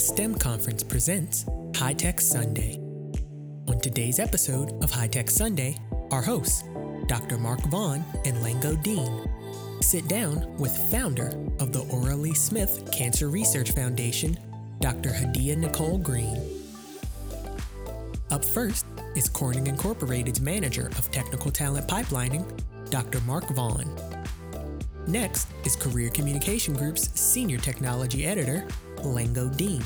[0.00, 1.44] STEM Conference presents
[1.76, 2.78] High Tech Sunday.
[3.68, 5.76] On today's episode of High Tech Sunday,
[6.10, 6.64] our hosts,
[7.06, 7.36] Dr.
[7.36, 9.28] Mark Vaughn and Lango Deen,
[9.82, 14.38] sit down with founder of the Ora Lee Smith Cancer Research Foundation,
[14.80, 15.10] Dr.
[15.10, 16.40] Hadiyah Nicole Green.
[18.30, 22.46] Up first is Corning Incorporated's manager of technical talent pipelining,
[22.88, 23.20] Dr.
[23.20, 23.94] Mark Vaughn.
[25.06, 28.66] Next is Career Communication Group's senior technology editor,
[29.02, 29.82] Lango Deen.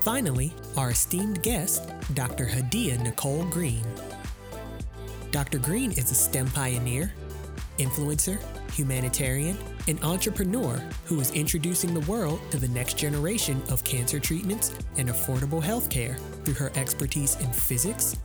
[0.00, 2.46] Finally, our esteemed guest, Dr.
[2.46, 3.84] Hadiyah Nicole Green.
[5.30, 5.58] Dr.
[5.58, 7.12] Green is a STEM pioneer,
[7.78, 8.38] influencer,
[8.72, 14.74] humanitarian, and entrepreneur who is introducing the world to the next generation of cancer treatments
[14.96, 18.16] and affordable healthcare through her expertise in physics,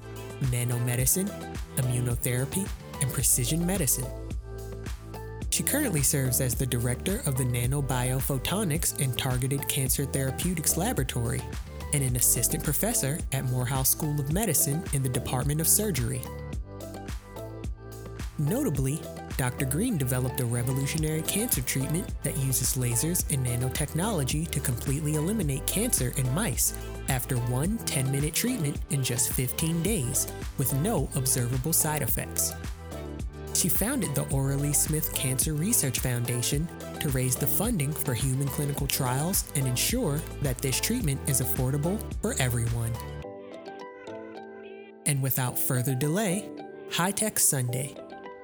[0.44, 1.30] nanomedicine,
[1.78, 2.68] immunotherapy,
[3.02, 4.06] and precision medicine.
[5.54, 11.44] She currently serves as the director of the Nanobiophotonics and Targeted Cancer Therapeutics Laboratory
[11.94, 16.22] and an assistant professor at Morehouse School of Medicine in the Department of Surgery.
[18.40, 19.00] Notably,
[19.38, 19.66] Dr.
[19.66, 26.14] Green developed a revolutionary cancer treatment that uses lasers and nanotechnology to completely eliminate cancer
[26.18, 26.74] in mice
[27.10, 32.54] after one 10 minute treatment in just 15 days with no observable side effects.
[33.54, 34.24] She founded the
[34.56, 36.68] Lee Smith Cancer Research Foundation
[37.00, 42.02] to raise the funding for human clinical trials and ensure that this treatment is affordable
[42.22, 42.92] for everyone.
[45.06, 46.50] And without further delay,
[46.92, 47.96] High Tech Sunday,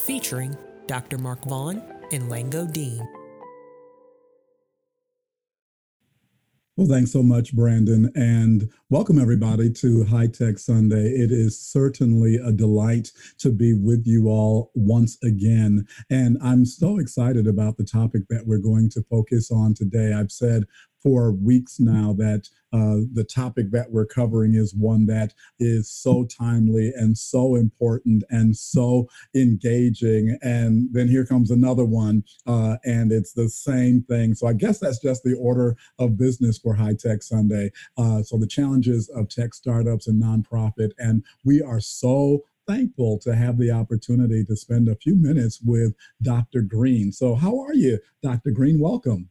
[0.05, 0.55] featuring
[0.87, 1.17] Dr.
[1.17, 3.07] Mark Vaughn and Lango Deen.
[6.79, 11.09] Well, thanks so much, Brandon, and welcome everybody to High Tech Sunday.
[11.09, 15.85] It is certainly a delight to be with you all once again.
[16.09, 20.13] And I'm so excited about the topic that we're going to focus on today.
[20.13, 20.63] I've said
[21.01, 26.25] for weeks now that uh, the topic that we're covering is one that is so
[26.25, 30.37] timely and so important and so engaging.
[30.41, 34.35] And then here comes another one, uh, and it's the same thing.
[34.35, 37.71] So I guess that's just the order of business for High Tech Sunday.
[37.97, 43.35] Uh, so the challenges of tech startups and nonprofit, and we are so thankful to
[43.35, 46.61] have the opportunity to spend a few minutes with Dr.
[46.61, 47.11] Green.
[47.11, 48.51] So, how are you, Dr.
[48.51, 48.79] Green?
[48.79, 49.29] Welcome.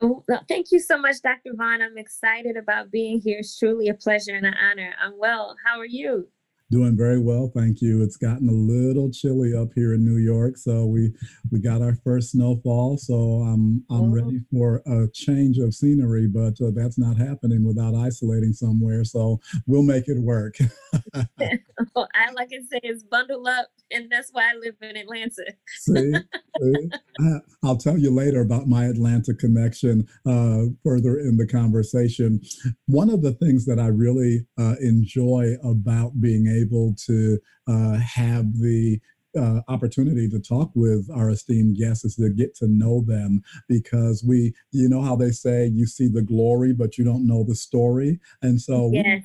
[0.00, 1.52] Oh, thank you so much, Dr.
[1.56, 1.82] Vaughn.
[1.82, 3.38] I'm excited about being here.
[3.40, 4.94] It's truly a pleasure and an honor.
[5.02, 5.56] I'm well.
[5.66, 6.28] How are you?
[6.68, 8.02] Doing very well, thank you.
[8.02, 11.12] It's gotten a little chilly up here in New York, so we
[11.52, 12.98] we got our first snowfall.
[12.98, 14.08] So I'm I'm oh.
[14.08, 19.04] ready for a change of scenery, but uh, that's not happening without isolating somewhere.
[19.04, 20.56] So we'll make it work.
[21.14, 25.44] I like I say, it's bundle up, and that's why I live in Atlanta.
[25.68, 26.14] see,
[26.60, 26.90] see?
[27.20, 32.40] I, will tell you later about my Atlanta connection uh, further in the conversation.
[32.86, 38.58] One of the things that I really uh, enjoy about being able to uh, have
[38.58, 39.00] the
[39.38, 44.24] uh, opportunity to talk with our esteemed guests is to get to know them because
[44.24, 47.54] we, you know how they say you see the glory, but you don't know the
[47.54, 48.18] story.
[48.40, 49.24] And so yes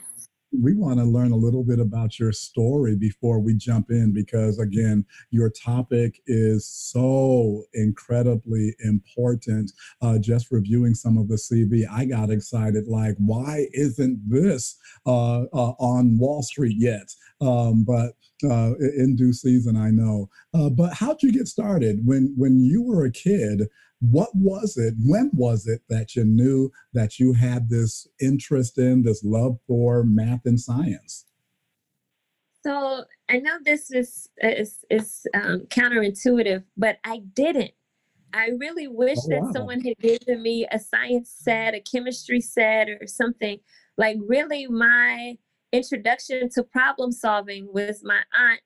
[0.51, 4.59] we want to learn a little bit about your story before we jump in because
[4.59, 9.72] again your topic is so incredibly important.
[10.01, 15.41] Uh, just reviewing some of the cv i got excited like why isn't this uh,
[15.53, 17.13] uh, on wall street yet?
[17.41, 18.13] Um, but
[18.44, 20.29] uh, in due season i know.
[20.53, 22.00] Uh, but how'd you get started?
[22.06, 23.67] When when you were a kid
[24.01, 29.03] what was it when was it that you knew that you had this interest in
[29.03, 31.25] this love for math and science?
[32.63, 37.72] So i know this is is, is um, counterintuitive but i didn't.
[38.34, 39.51] I really wish oh, that wow.
[39.53, 43.59] someone had given me a science set a chemistry set or something.
[43.97, 45.38] Like really my
[45.73, 48.61] introduction to problem solving was my aunt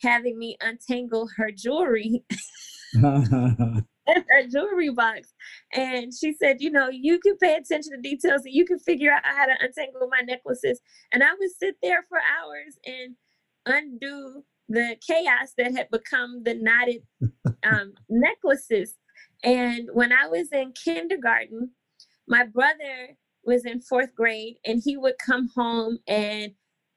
[0.00, 2.24] having me untangle her jewelry
[4.28, 5.32] her jewelry box.
[5.72, 9.12] And she said, you know, you can pay attention to details and you can figure
[9.12, 10.80] out how to untangle my necklaces.
[11.12, 13.16] And I would sit there for hours and
[13.66, 17.02] undo the chaos that had become the knotted
[17.64, 18.94] um, necklaces.
[19.42, 21.70] And when I was in kindergarten,
[22.28, 26.52] my brother was in fourth grade and he would come home and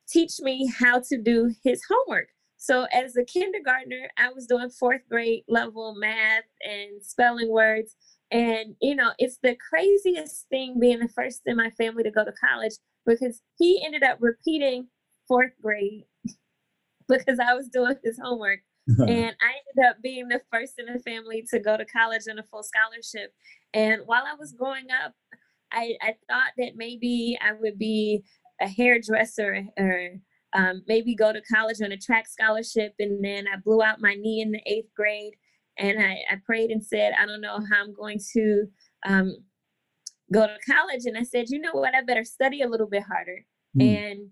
[0.07, 2.27] teach me how to do his homework.
[2.63, 7.94] So as a kindergartner, I was doing fourth grade level math and spelling words.
[8.31, 12.24] And, you know, it's the craziest thing being the first in my family to go
[12.24, 12.71] to college
[13.06, 14.88] because he ended up repeating
[15.27, 16.06] fourth grade
[17.10, 18.60] because I was doing his homework.
[18.88, 22.39] and I ended up being the first in the family to go to college on
[22.39, 23.33] a full scholarship.
[23.74, 25.12] And while I was growing up,
[25.69, 28.24] I, I thought that maybe I would be
[28.62, 30.12] a hairdresser or
[30.54, 32.94] um, maybe go to college on a track scholarship.
[33.00, 35.34] And then I blew out my knee in the eighth grade.
[35.78, 38.66] And I, I prayed and said, I don't know how I'm going to
[39.08, 39.38] um,
[40.32, 41.06] go to college.
[41.06, 41.96] And I said, you know what?
[41.96, 43.46] I better study a little bit harder.
[43.78, 44.12] Mm.
[44.12, 44.30] And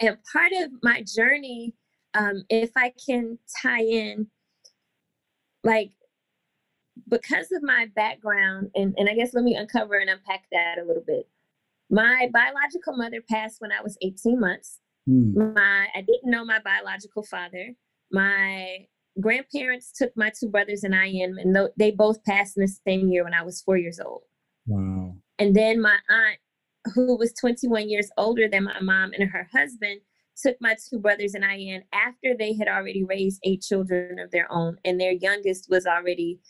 [0.00, 1.74] and part of my journey,
[2.14, 4.26] um, if I can tie in,
[5.62, 5.92] like
[7.08, 10.86] because of my background, and, and I guess let me uncover and unpack that a
[10.86, 11.28] little bit.
[11.90, 14.80] My biological mother passed when I was 18 months.
[15.08, 15.54] Mm.
[15.54, 17.72] My I didn't know my biological father.
[18.10, 18.86] My
[19.20, 23.08] grandparents took my two brothers and I in, and they both passed in the same
[23.08, 24.22] year when I was four years old.
[24.66, 25.14] Wow.
[25.38, 26.38] And then my aunt,
[26.94, 30.00] who was 21 years older than my mom and her husband,
[30.36, 34.30] took my two brothers and I in after they had already raised eight children of
[34.30, 36.40] their own, and their youngest was already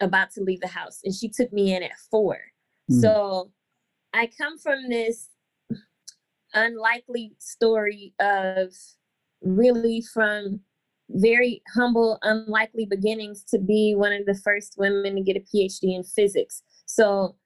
[0.00, 2.38] about to leave the house, and she took me in at four.
[2.90, 3.00] Mm.
[3.00, 3.52] So
[4.12, 5.28] I come from this
[6.54, 8.72] unlikely story of
[9.42, 10.60] really from
[11.10, 15.96] very humble, unlikely beginnings to be one of the first women to get a PhD
[15.96, 16.62] in physics.
[16.86, 17.36] So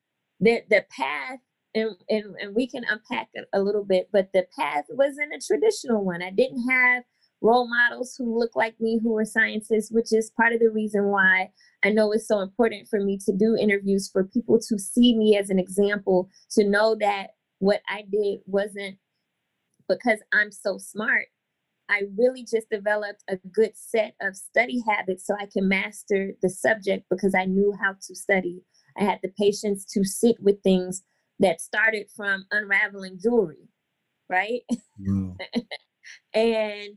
[0.40, 1.38] the the path
[1.75, 5.40] and, and, and we can unpack it a little bit, but the path wasn't a
[5.46, 6.22] traditional one.
[6.22, 7.05] I didn't have
[7.40, 11.06] role models who look like me who were scientists, which is part of the reason
[11.06, 11.50] why
[11.82, 15.37] I know it's so important for me to do interviews for people to see me
[15.37, 17.31] as an example, to know that
[17.62, 18.97] what I did wasn't
[19.88, 21.26] because I'm so smart.
[21.88, 26.50] I really just developed a good set of study habits so I can master the
[26.50, 28.62] subject because I knew how to study.
[28.99, 31.03] I had the patience to sit with things
[31.38, 33.69] that started from unraveling jewelry,
[34.29, 34.62] right?
[36.35, 36.97] And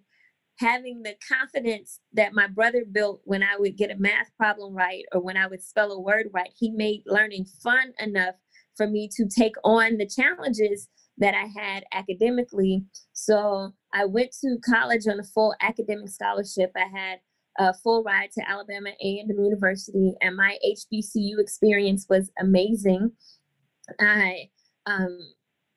[0.60, 5.04] having the confidence that my brother built when I would get a math problem right
[5.14, 8.36] or when I would spell a word right, he made learning fun enough
[8.76, 10.88] for me to take on the challenges
[11.18, 12.84] that I had academically.
[13.14, 16.72] So I went to college on a full academic scholarship.
[16.76, 17.20] I had
[17.58, 23.12] a full ride to Alabama A&M University, and my HBCU experience was amazing.
[24.00, 24.50] I
[24.86, 25.20] um,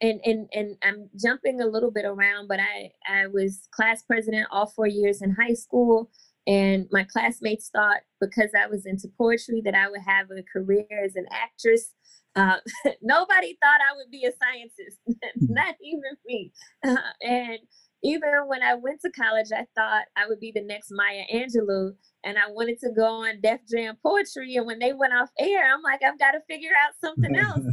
[0.01, 4.49] and and and I'm jumping a little bit around, but I I was class president
[4.51, 6.11] all four years in high school,
[6.47, 10.87] and my classmates thought because I was into poetry that I would have a career
[11.05, 11.93] as an actress.
[12.39, 12.59] Uh,
[13.03, 14.99] nobody thought I would be a scientist,
[15.41, 16.53] not even me.
[16.87, 17.59] Uh, and
[18.05, 21.95] even when I went to college, I thought I would be the next Maya Angelou,
[22.25, 24.55] and I wanted to go on Def Jam Poetry.
[24.57, 27.67] And when they went off air, I'm like, I've got to figure out something else.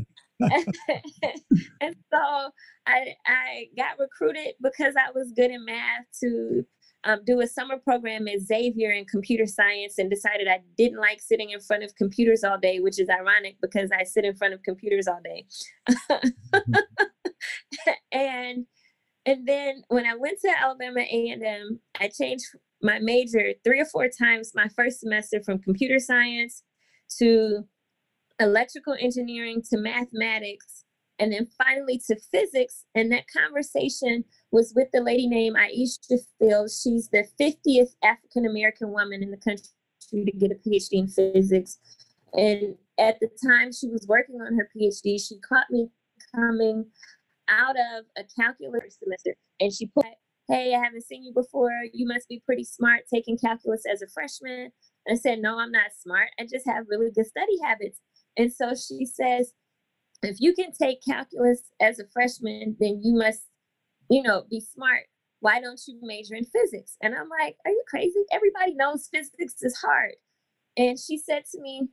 [1.80, 2.50] and so
[2.88, 6.66] I I got recruited because I was good in math to
[7.06, 11.22] um, do a summer program at Xavier in computer science and decided I didn't like
[11.22, 14.56] sitting in front of computers all day, which is ironic because I sit in front
[14.56, 15.46] of computers all day.
[18.12, 18.66] and
[19.28, 22.46] and then when I went to Alabama A&M, I changed
[22.82, 26.64] my major three or four times my first semester from computer science
[27.20, 27.66] to
[28.40, 30.85] electrical engineering to mathematics
[31.20, 32.86] and then finally to physics.
[32.94, 36.82] And that conversation was with the lady named Aisha Fields.
[36.82, 39.70] She's the 50th African American woman in the country
[40.10, 41.80] to get a PhD in physics.
[42.34, 45.90] And at the time she was working on her PhD, she caught me
[46.34, 46.86] coming
[47.48, 50.06] out of a calculus semester and she put,
[50.48, 51.72] Hey, I haven't seen you before.
[51.92, 54.72] You must be pretty smart taking calculus as a freshman.
[55.06, 56.30] And I said, No, I'm not smart.
[56.40, 58.00] I just have really good study habits.
[58.38, 59.54] And so she says,
[60.22, 63.44] if you can take calculus as a freshman, then you must,
[64.10, 65.04] you know, be smart.
[65.40, 66.98] Why don't you major in physics?
[67.02, 68.24] And I'm like, are you crazy?
[68.32, 70.14] Everybody knows physics is hard.
[70.78, 71.88] And she said to me,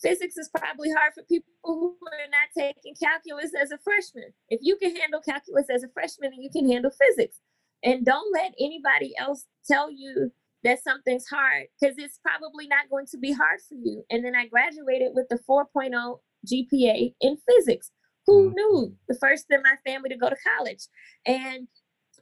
[0.00, 4.32] physics is probably hard for people who are not taking calculus as a freshman.
[4.48, 7.40] If you can handle calculus as a freshman, you can handle physics.
[7.82, 10.32] And don't let anybody else tell you
[10.64, 14.04] that something's hard because it's probably not going to be hard for you.
[14.10, 17.90] And then I graduated with the 4.0 GPA in physics.
[18.26, 18.54] Who mm-hmm.
[18.54, 18.96] knew?
[19.08, 20.84] The first in my family to go to college.
[21.26, 21.68] And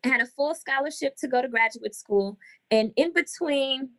[0.05, 2.39] I had a full scholarship to go to graduate school.
[2.71, 3.91] And in between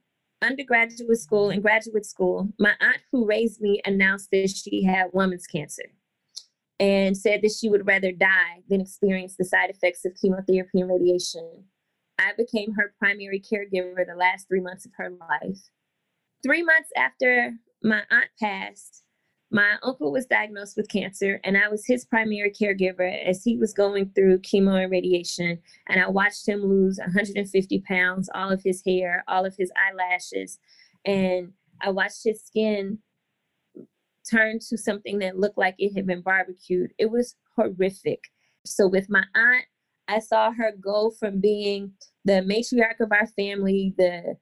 [0.41, 5.47] undergraduate school and graduate school, my aunt who raised me announced that she had woman's
[5.47, 5.91] cancer
[6.79, 10.89] and said that she would rather die than experience the side effects of chemotherapy and
[10.89, 11.63] radiation.
[12.19, 15.59] I became her primary caregiver the last three months of her life.
[16.43, 19.04] Three months after my aunt passed,
[19.55, 23.73] my uncle was diagnosed with cancer, and I was his primary caregiver as he was
[23.73, 25.59] going through chemo and radiation.
[25.87, 30.59] And I watched him lose 150 pounds, all of his hair, all of his eyelashes,
[31.05, 32.99] and I watched his skin
[34.29, 36.91] turn to something that looked like it had been barbecued.
[36.97, 38.25] It was horrific.
[38.65, 39.65] So with my aunt,
[40.09, 41.93] I saw her go from being
[42.25, 44.35] the matriarch of our family, the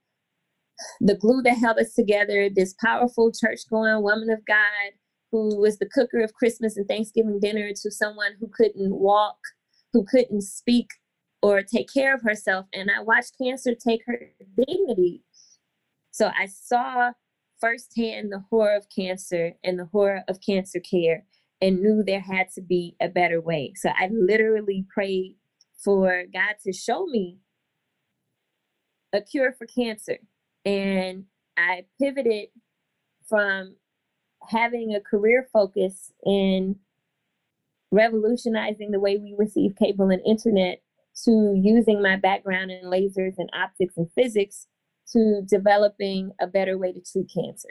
[0.99, 4.93] the glue that held us together, this powerful church going woman of God
[5.33, 9.39] who was the cooker of Christmas and Thanksgiving dinner to someone who couldn't walk,
[9.91, 10.91] who couldn't speak
[11.41, 12.67] or take care of herself.
[12.71, 15.23] And I watched cancer take her dignity.
[16.11, 17.13] So I saw
[17.59, 21.25] firsthand the horror of cancer and the horror of cancer care
[21.59, 23.73] and knew there had to be a better way.
[23.75, 25.37] So I literally prayed
[25.83, 27.39] for God to show me
[29.11, 30.19] a cure for cancer.
[30.63, 31.25] And
[31.57, 32.49] I pivoted
[33.27, 33.77] from
[34.49, 36.75] having a career focus in
[37.91, 40.81] revolutionizing the way we receive cable and internet
[41.23, 44.67] to using my background in lasers and optics and physics
[45.11, 47.69] to developing a better way to treat cancer.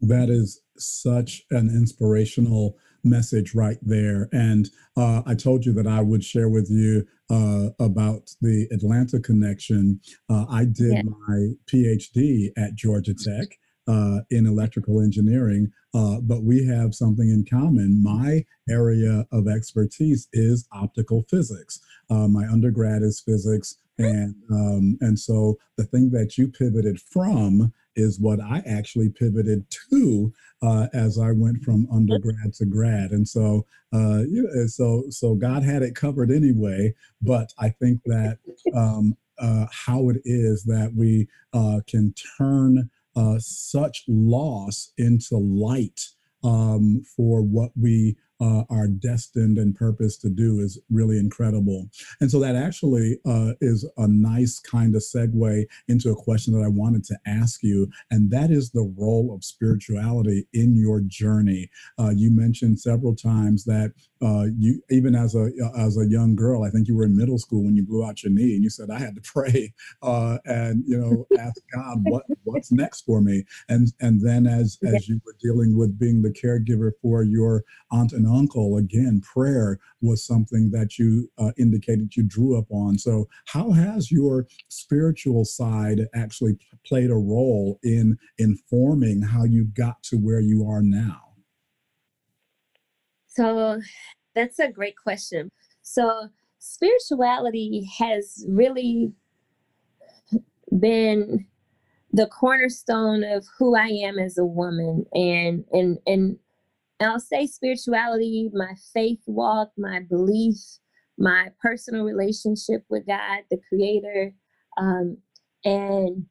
[0.00, 4.28] That is such an inspirational message right there.
[4.32, 9.20] And uh, I told you that I would share with you uh, about the Atlanta
[9.20, 10.00] connection.
[10.28, 11.02] Uh, I did yeah.
[11.02, 13.48] my PhD at Georgia Tech
[13.90, 18.00] uh, in electrical engineering, uh, but we have something in common.
[18.00, 21.80] My area of expertise is optical physics.
[22.08, 27.72] Uh, my undergrad is physics, and um, and so the thing that you pivoted from
[27.96, 30.32] is what I actually pivoted to
[30.62, 33.10] uh, as I went from undergrad to grad.
[33.10, 36.94] And so, uh, you know, so so God had it covered anyway.
[37.20, 38.38] But I think that
[38.74, 46.00] um, uh, how it is that we uh, can turn uh, such loss into light
[46.42, 51.88] um, for what we uh, are destined and purpose to do is really incredible.
[52.20, 56.64] And so that actually uh, is a nice kind of segue into a question that
[56.64, 61.70] I wanted to ask you, and that is the role of spirituality in your journey.
[61.98, 66.62] Uh, you mentioned several times that uh, you, even as a as a young girl,
[66.62, 68.70] I think you were in middle school when you blew out your knee, and you
[68.70, 69.72] said I had to pray
[70.02, 73.44] uh, and you know ask God what what's next for me.
[73.68, 78.12] And and then as as you were dealing with being the caregiver for your aunt
[78.12, 82.98] and uncle, again, prayer was something that you uh, indicated you drew up on.
[82.98, 90.02] So, how has your spiritual side actually played a role in informing how you got
[90.04, 91.29] to where you are now?
[93.30, 93.80] So,
[94.34, 95.50] that's a great question.
[95.82, 99.12] So, spirituality has really
[100.78, 101.46] been
[102.12, 106.38] the cornerstone of who I am as a woman and and and
[107.00, 110.56] I'll say spirituality, my faith walk, my belief,
[111.16, 114.34] my personal relationship with God, the Creator.
[114.76, 115.16] Um,
[115.64, 116.26] and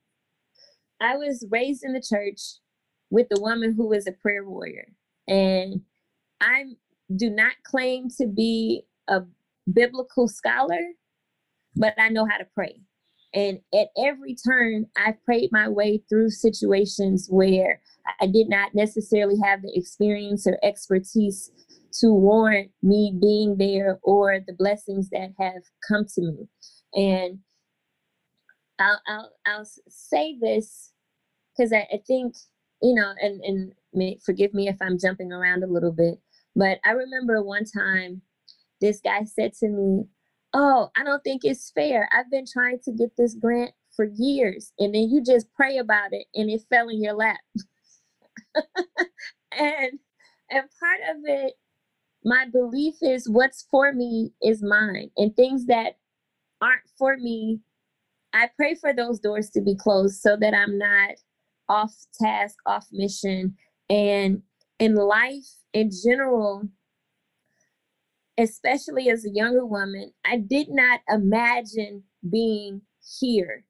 [1.01, 2.39] I was raised in the church
[3.09, 4.89] with a woman who was a prayer warrior.
[5.27, 5.81] And
[6.39, 6.65] I
[7.15, 9.21] do not claim to be a
[9.71, 10.79] biblical scholar,
[11.75, 12.81] but I know how to pray.
[13.33, 17.81] And at every turn, I prayed my way through situations where
[18.19, 21.51] I did not necessarily have the experience or expertise
[21.99, 26.47] to warrant me being there or the blessings that have come to me.
[26.93, 27.39] And
[28.79, 30.91] I'll I'll, I'll say this
[31.55, 32.35] because I, I think
[32.81, 36.19] you know, and and may, forgive me if I'm jumping around a little bit,
[36.55, 38.21] but I remember one time
[38.81, 40.05] this guy said to me,
[40.53, 42.09] "Oh, I don't think it's fair.
[42.13, 46.13] I've been trying to get this grant for years, and then you just pray about
[46.13, 47.39] it, and it fell in your lap."
[49.51, 49.99] and
[50.49, 51.53] and part of it
[52.23, 55.97] my belief is what's for me is mine and things that
[56.61, 57.59] aren't for me
[58.33, 61.11] i pray for those doors to be closed so that i'm not
[61.69, 63.55] off task off mission
[63.89, 64.41] and
[64.79, 66.63] in life in general
[68.37, 72.81] especially as a younger woman i did not imagine being
[73.19, 73.65] here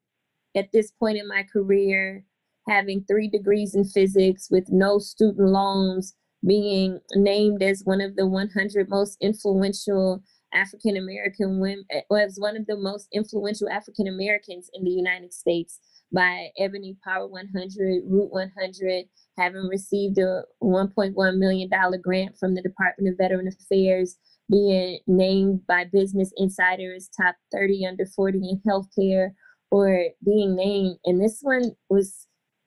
[0.56, 2.26] at this point in my career
[2.70, 8.28] having three degrees in physics with no student loans, being named as one of the
[8.28, 10.24] 100 most influential
[10.54, 15.34] African American women, eh, was one of the most influential African Americans in the United
[15.34, 15.80] States
[16.14, 19.06] by Ebony Power 100, Root 100,
[19.38, 21.70] having received a $1.1 million
[22.02, 24.18] grant from the Department of Veteran Affairs,
[24.50, 29.32] being named by Business Insider as top 30 under 40 in healthcare,
[29.72, 32.26] or being named, and this one was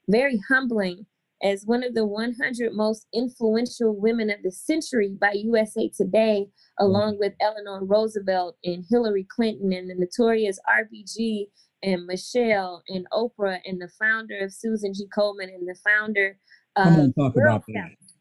[0.09, 1.07] very humbling
[1.43, 6.47] as one of the 100 most influential women of the century by USA Today,
[6.79, 11.47] along with Eleanor Roosevelt and Hillary Clinton and the notorious RBG
[11.83, 15.07] and Michelle and Oprah and the founder of Susan G.
[15.17, 16.39] Komen and the founder
[16.77, 17.73] Come on, talk Girl about that.
[17.73, 18.15] Scouts.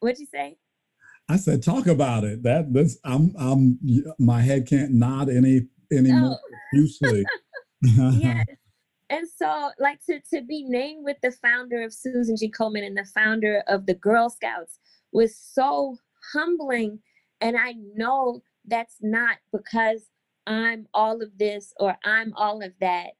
[0.00, 0.58] What'd you say?
[1.28, 2.42] I said, talk about it.
[2.42, 3.78] That this, I'm, I'm,
[4.18, 6.48] my head can't nod any any more Oh.
[6.72, 7.24] profusely.
[7.82, 8.46] yes.
[9.10, 12.50] And so, like to to be named with the founder of Susan G.
[12.50, 14.78] Komen and the founder of the Girl Scouts
[15.12, 15.96] was so
[16.32, 16.98] humbling.
[17.40, 20.06] And I know that's not because
[20.46, 23.10] I'm all of this or I'm all of that.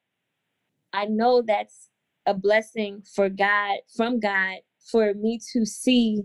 [0.93, 1.89] I know that's
[2.27, 4.59] a blessing for God, from God,
[4.91, 6.23] for me to see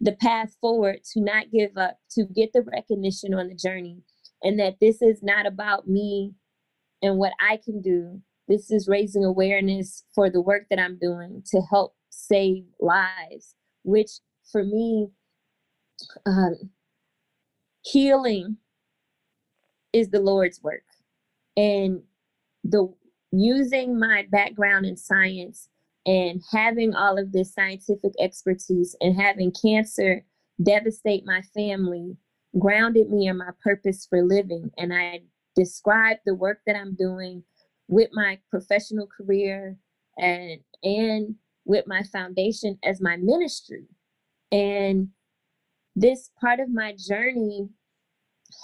[0.00, 4.02] the path forward, to not give up, to get the recognition on the journey,
[4.42, 6.32] and that this is not about me
[7.02, 8.20] and what I can do.
[8.48, 14.10] This is raising awareness for the work that I'm doing to help save lives, which
[14.50, 15.08] for me,
[16.26, 16.70] um,
[17.82, 18.56] healing
[19.92, 20.84] is the Lord's work.
[21.56, 22.02] And
[22.64, 22.92] the
[23.32, 25.68] using my background in science
[26.06, 30.24] and having all of this scientific expertise and having cancer
[30.62, 32.16] devastate my family
[32.58, 34.70] grounded me in my purpose for living.
[34.76, 35.22] And I
[35.56, 37.42] describe the work that I'm doing
[37.88, 39.76] with my professional career
[40.18, 43.86] and and with my foundation as my ministry.
[44.50, 45.08] And
[45.94, 47.68] this part of my journey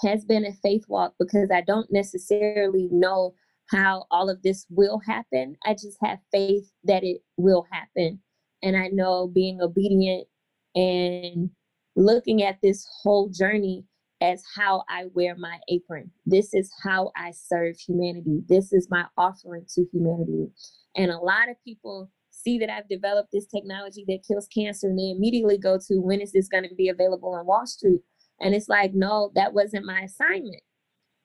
[0.03, 3.33] has been a faith walk because I don't necessarily know
[3.69, 5.55] how all of this will happen.
[5.65, 8.19] I just have faith that it will happen.
[8.63, 10.27] And I know being obedient
[10.75, 11.49] and
[11.95, 13.85] looking at this whole journey
[14.21, 16.11] as how I wear my apron.
[16.25, 18.41] This is how I serve humanity.
[18.47, 20.47] This is my offering to humanity.
[20.95, 24.97] And a lot of people see that I've developed this technology that kills cancer and
[24.97, 28.01] they immediately go to when is this going to be available on Wall Street?
[28.41, 30.61] And it's like, no, that wasn't my assignment.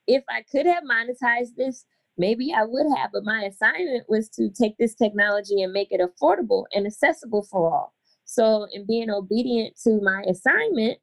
[0.06, 1.87] If I could have monetized this,
[2.18, 6.00] maybe I would have, but my assignment was to take this technology and make it
[6.00, 7.94] affordable and accessible for all.
[8.24, 10.98] So, in being obedient to my assignment,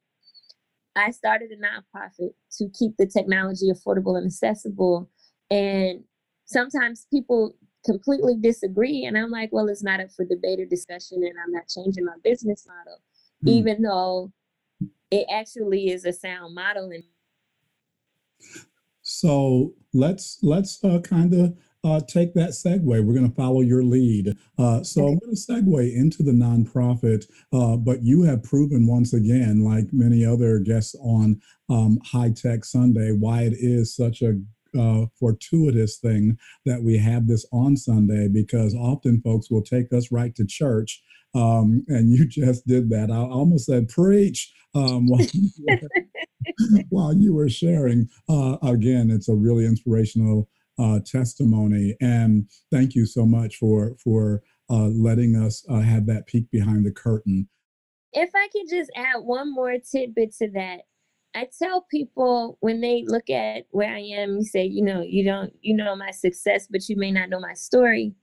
[0.96, 5.10] I started a nonprofit to keep the technology affordable and accessible.
[5.50, 6.04] And
[6.44, 9.04] sometimes people completely disagree.
[9.04, 12.04] And I'm like, well, it's not up for debate or discussion, and I'm not changing
[12.04, 12.98] my business model,
[13.42, 13.48] Hmm.
[13.48, 14.32] even though
[15.12, 16.90] it actually is a sound model.
[16.90, 17.04] And
[19.02, 22.84] So let's let's uh, kind of uh, take that segue.
[22.84, 24.34] We're going to follow your lead.
[24.56, 29.12] Uh, so I'm going to segue into the nonprofit, uh, but you have proven once
[29.12, 34.40] again, like many other guests on um, High Tech Sunday, why it is such a
[34.78, 40.10] uh, fortuitous thing that we have this on Sunday because often folks will take us
[40.10, 41.02] right to church.
[41.34, 43.10] Um, and you just did that.
[43.10, 48.08] I almost said preach um, while, you were, while you were sharing.
[48.28, 54.42] Uh, again, it's a really inspirational uh, testimony, and thank you so much for for
[54.70, 57.48] uh, letting us uh, have that peek behind the curtain.
[58.12, 60.80] if I could just add one more tidbit to that,
[61.34, 65.24] I tell people when they look at where I am, you say, you know, you
[65.24, 68.14] don't, you know my success, but you may not know my story.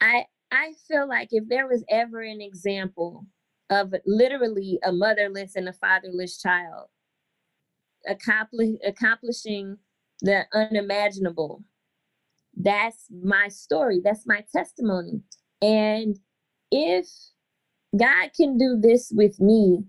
[0.00, 3.26] I I feel like if there was ever an example
[3.70, 6.88] of literally a motherless and a fatherless child
[8.08, 9.78] accomplish, accomplishing
[10.20, 11.64] the unimaginable,
[12.56, 14.00] that's my story.
[14.02, 15.20] That's my testimony.
[15.60, 16.18] And
[16.70, 17.06] if
[17.96, 19.84] God can do this with me,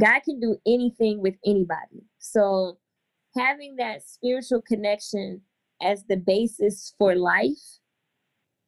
[0.00, 2.04] God can do anything with anybody.
[2.18, 2.78] So
[3.36, 5.42] having that spiritual connection
[5.82, 7.78] as the basis for life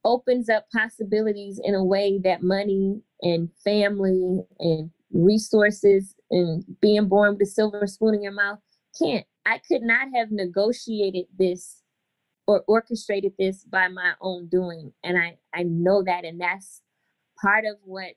[0.05, 7.33] opens up possibilities in a way that money and family and resources and being born
[7.33, 8.59] with a silver spoon in your mouth
[9.01, 9.27] can't.
[9.47, 11.83] I could not have negotiated this
[12.47, 14.93] or orchestrated this by my own doing.
[15.05, 16.25] And I, I know that.
[16.25, 16.83] And that's
[17.41, 18.13] part of what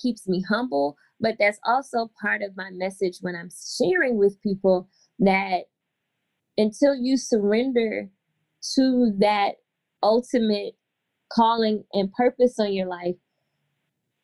[0.00, 0.96] keeps me humble.
[1.20, 5.64] But that's also part of my message when I'm sharing with people that
[6.56, 8.08] until you surrender
[8.74, 9.56] to that
[10.02, 10.74] ultimate
[11.32, 13.16] calling and purpose on your life,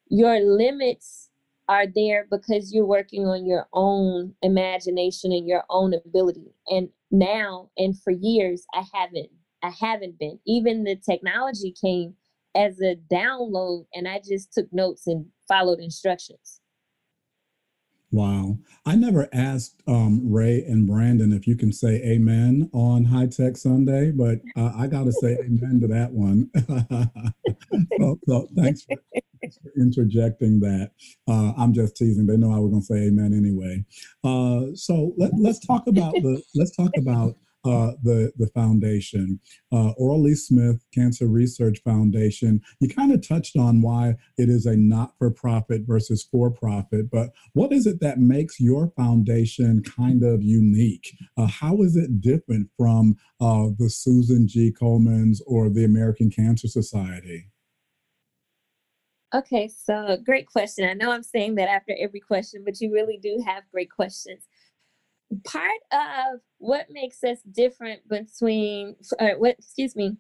[0.09, 1.31] your limits
[1.69, 6.55] are there because you're working on your own imagination and your own ability.
[6.69, 9.31] And now and for years I haven't.
[9.63, 10.39] I haven't been.
[10.47, 12.15] Even the technology came
[12.55, 16.61] as a download and I just took notes and followed instructions.
[18.15, 18.59] Wow.
[18.87, 23.57] I never asked um, Ray and Brandon if you can say amen on High Tech
[23.57, 26.49] Sunday, but uh, I got to say amen to that one.
[27.99, 28.95] so, so thanks, for,
[29.43, 30.93] for, interjecting that.
[31.27, 32.25] Uh, I'm just teasing.
[32.25, 33.85] They know I was going to say amen anyway.
[34.23, 39.41] Uh, so let, let's talk about the let's talk about uh, the, the foundation,
[39.73, 42.61] uh, Ora Lee Smith Cancer Research Foundation.
[42.81, 47.11] You kind of touched on why it is a not for profit versus for profit,
[47.11, 51.17] but what is it that makes your foundation kind of unique?
[51.37, 54.73] Uh, how is it different from uh, the Susan G.
[54.73, 57.51] Komen's or the American Cancer Society?
[59.35, 60.89] Okay, so great question.
[60.89, 64.47] I know I'm saying that after every question, but you really do have great questions.
[65.45, 70.17] Part of what makes us different between, uh, what, excuse me,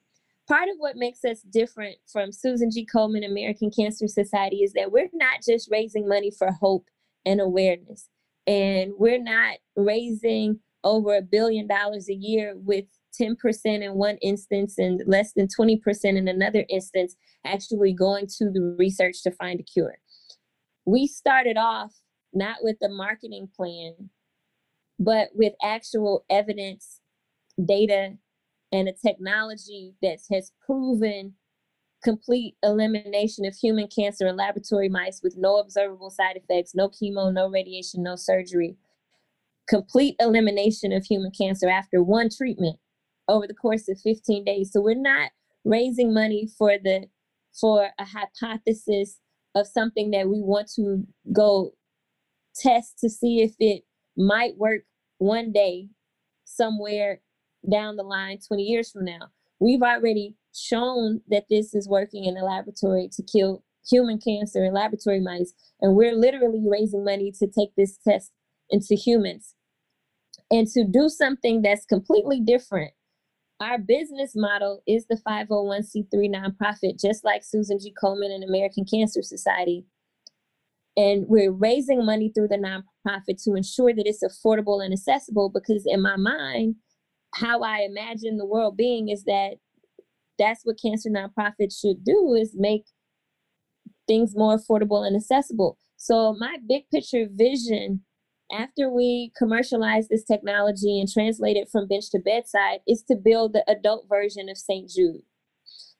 [0.49, 2.87] part of what makes us different from Susan G.
[2.93, 6.89] Komen American Cancer Society is that we're not just raising money for hope
[7.25, 8.09] and awareness.
[8.47, 12.85] And we're not raising over a billion dollars a year with
[13.21, 18.77] 10% in one instance and less than 20% in another instance actually going to the
[18.79, 19.97] research to find a cure.
[20.85, 21.93] We started off
[22.35, 24.11] not with the marketing plan,
[24.99, 27.01] but with actual evidence,
[27.65, 28.15] data,
[28.73, 31.35] and a technology that has proven
[32.03, 37.33] complete elimination of human cancer in laboratory mice with no observable side effects, no chemo,
[37.33, 38.77] no radiation, no surgery.
[39.67, 42.77] Complete elimination of human cancer after one treatment
[43.29, 44.71] over the course of 15 days.
[44.73, 45.31] So we're not
[45.65, 47.07] raising money for the
[47.59, 49.19] for a hypothesis
[49.55, 51.73] of something that we want to go
[52.57, 53.85] test to see if it
[54.17, 54.83] might work
[55.19, 55.89] one day
[56.45, 57.21] somewhere
[57.71, 59.31] down the line 20 years from now.
[59.61, 64.75] We've already shown that this is working in a laboratory to kill human cancer in
[64.75, 68.33] laboratory mice, and we're literally raising money to take this test
[68.71, 69.55] into humans.
[70.51, 72.93] And to do something that's completely different
[73.61, 77.95] our business model is the 501c3 nonprofit, just like Susan G.
[78.03, 79.87] Komen and American Cancer Society.
[80.97, 85.85] And we're raising money through the nonprofit to ensure that it's affordable and accessible because,
[85.87, 86.77] in my mind,
[87.35, 89.55] how I imagine the world being is that
[90.39, 92.85] that's what cancer nonprofits should do is make
[94.07, 95.79] things more affordable and accessible.
[95.97, 98.03] So my big picture vision
[98.53, 103.53] after we commercialize this technology and translate it from bench to bedside is to build
[103.53, 104.89] the adult version of St.
[104.89, 105.23] Jude.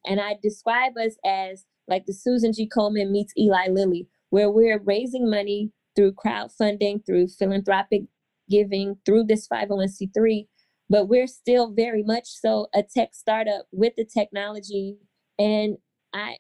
[0.05, 2.69] And I describe us as like the Susan G.
[2.69, 8.03] Komen meets Eli Lilly, where we're raising money through crowdfunding, through philanthropic
[8.51, 10.47] giving, through this 501c3,
[10.91, 14.97] but we're still very much so a tech startup with the technology
[15.39, 15.77] and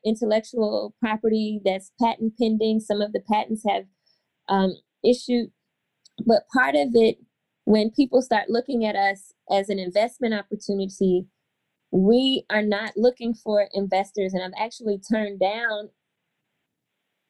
[0.05, 2.81] intellectual property that's patent pending.
[2.81, 3.85] Some of the patents have
[4.49, 5.51] um, issued
[6.27, 7.19] but part of it,
[7.65, 11.27] when people start looking at us as an investment opportunity,
[11.91, 14.33] we are not looking for investors.
[14.35, 15.91] And I've actually turned down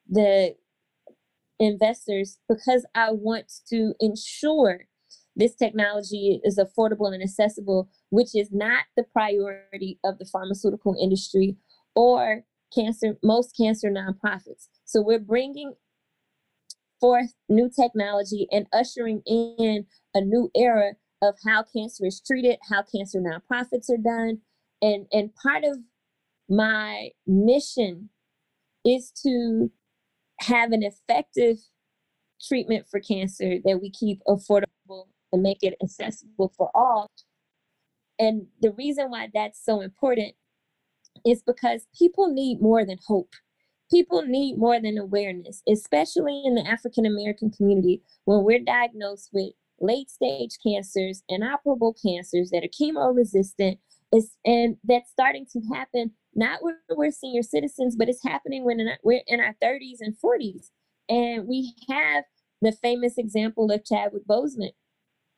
[0.08, 0.54] the
[1.58, 4.86] investors because I want to ensure
[5.36, 11.56] this technology is affordable and accessible, which is not the priority of the pharmaceutical industry
[11.94, 14.68] or cancer, most cancer nonprofits.
[14.84, 15.74] So we're bringing
[17.00, 22.82] forth new technology and ushering in a new era of how cancer is treated, how
[22.82, 24.38] cancer nonprofits are done.
[24.80, 25.78] And, and part of
[26.48, 28.10] my mission
[28.84, 29.70] is to
[30.40, 31.58] have an effective
[32.46, 37.10] treatment for cancer that we keep affordable and make it accessible for all.
[38.18, 40.34] And the reason why that's so important
[41.24, 43.34] is because people need more than hope
[43.90, 49.52] people need more than awareness, especially in the African American community when we're diagnosed with
[49.80, 53.78] late stage cancers, inoperable cancers that are chemo resistant,
[54.44, 59.22] and that's starting to happen not when we're senior citizens, but it's happening when we're
[59.26, 60.70] in our 30s and 40s.
[61.08, 62.24] And we have
[62.60, 64.72] the famous example of Chadwick Boseman,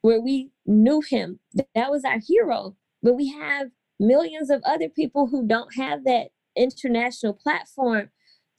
[0.03, 1.41] where we knew him.
[1.75, 2.77] That was our hero.
[3.03, 8.11] But we have millions of other people who don't have that international platform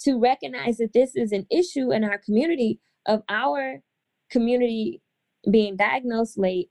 [0.02, 3.82] to recognize that this is an issue in our community of our
[4.30, 5.02] community
[5.50, 6.70] being diagnosed late,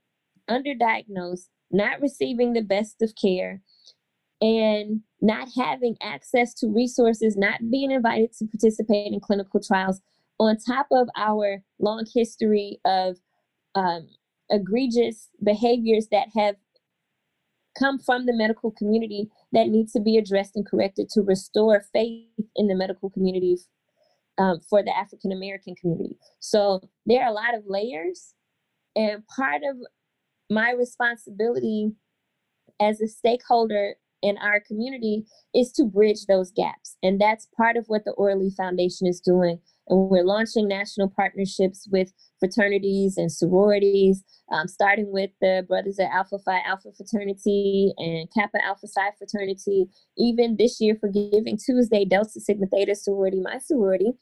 [0.49, 3.61] underdiagnosed, not receiving the best of care,
[4.41, 10.01] and not having access to resources, not being invited to participate in clinical trials,
[10.39, 13.17] on top of our long history of
[13.75, 14.07] um,
[14.49, 16.55] egregious behaviors that have
[17.77, 22.25] come from the medical community that needs to be addressed and corrected to restore faith
[22.55, 23.57] in the medical community
[24.37, 26.17] um, for the African American community.
[26.39, 28.33] So there are a lot of layers,
[28.95, 29.77] and part of
[30.49, 31.91] my responsibility
[32.79, 36.97] as a stakeholder in our community is to bridge those gaps.
[37.03, 41.09] And that's part of what the Ora Lee Foundation is doing And we're launching national
[41.09, 47.93] partnerships with fraternities and sororities, um, starting with the Brothers of Alpha Phi Alpha Fraternity
[47.97, 49.87] and Kappa Alpha Psi Fraternity.
[50.17, 54.13] Even this year for Giving Tuesday, Delta Sigma Theta Sorority, my sorority,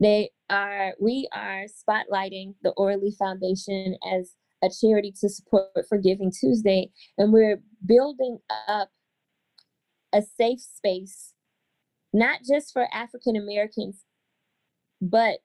[0.00, 6.32] they are we are spotlighting the Lee Foundation as a charity to support for Giving
[6.32, 8.90] Tuesday, and we're building up
[10.16, 11.34] a safe space,
[12.12, 14.04] not just for African Americans,
[15.00, 15.40] but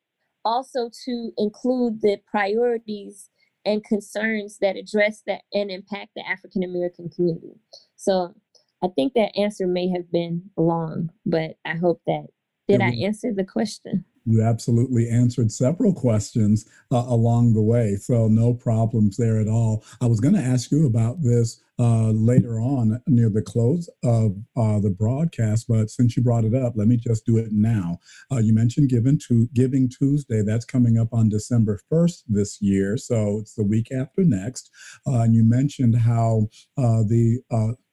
[0.45, 3.29] also to include the priorities
[3.65, 7.59] and concerns that address that and impact the African American community.
[7.97, 8.33] So
[8.81, 12.27] I think that answer may have been long, but I hope that
[12.67, 14.05] did I answer the question?
[14.25, 19.83] You absolutely answered several questions uh, along the way, so no problems there at all.
[19.99, 24.37] I was going to ask you about this uh, later on near the close of
[24.55, 27.97] uh, the broadcast, but since you brought it up, let me just do it now.
[28.31, 32.97] Uh, you mentioned Giving, to, Giving Tuesday, that's coming up on December 1st this year,
[32.97, 34.69] so it's the week after next.
[35.07, 37.39] Uh, and you mentioned how uh, the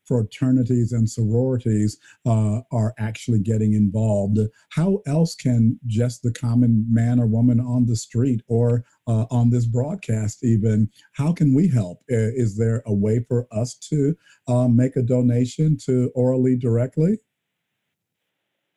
[0.09, 4.39] fraternities and sororities uh, are actually getting involved.
[4.71, 9.51] How else can just the common man or woman on the street or uh, on
[9.51, 12.03] this broadcast, even, how can we help?
[12.09, 14.17] Is there a way for us to
[14.49, 17.19] uh, make a donation to Lee directly?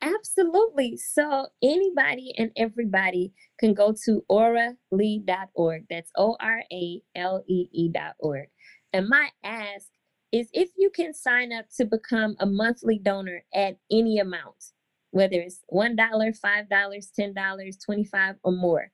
[0.02, 0.96] Absolutely.
[0.96, 5.84] So anybody and everybody can go to oralee.org.
[5.88, 8.48] That's O R A L E E.org.
[8.92, 9.86] And my ask
[10.32, 14.72] is if you can sign up to become a monthly donor at any amount,
[15.10, 18.90] whether it's $1, $5, $10, 25 or more,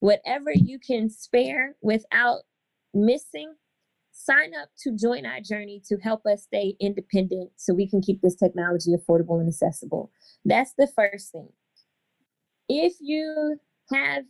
[0.00, 2.40] whatever you can spare without
[2.92, 3.54] missing,
[4.10, 8.20] sign up to join our journey to help us stay independent so we can keep
[8.20, 10.10] this technology affordable and accessible.
[10.44, 11.48] That's the first thing.
[12.68, 13.60] If you
[13.92, 14.24] have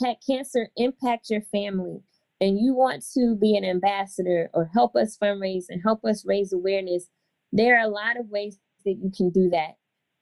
[0.00, 2.00] had cancer impact your family,
[2.40, 6.52] and you want to be an ambassador or help us fundraise and help us raise
[6.52, 7.08] awareness,
[7.52, 9.74] there are a lot of ways that you can do that.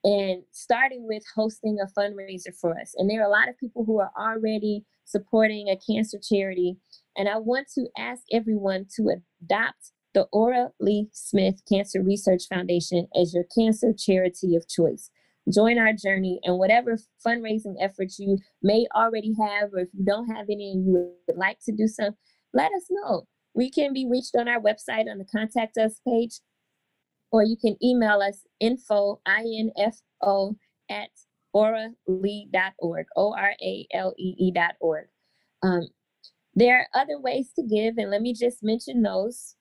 [0.04, 2.92] And starting with hosting a fundraiser for us.
[2.96, 6.76] And there are a lot of people who are already supporting a cancer charity.
[7.16, 13.08] And I want to ask everyone to adopt the Ora Lee Smith Cancer Research Foundation
[13.18, 15.10] as your cancer charity of choice
[15.52, 20.28] join our journey and whatever fundraising efforts you may already have, or if you don't
[20.28, 22.14] have any and you would like to do some,
[22.52, 23.24] let us know.
[23.54, 26.40] We can be reached on our website on the contact us page,
[27.30, 30.56] or you can email us info, I-N-F-O,
[30.90, 31.10] at
[31.54, 35.06] oralee.org, O-R-A-L-E-E dot org.
[35.62, 35.88] Um,
[36.54, 39.56] there are other ways to give, and let me just mention those.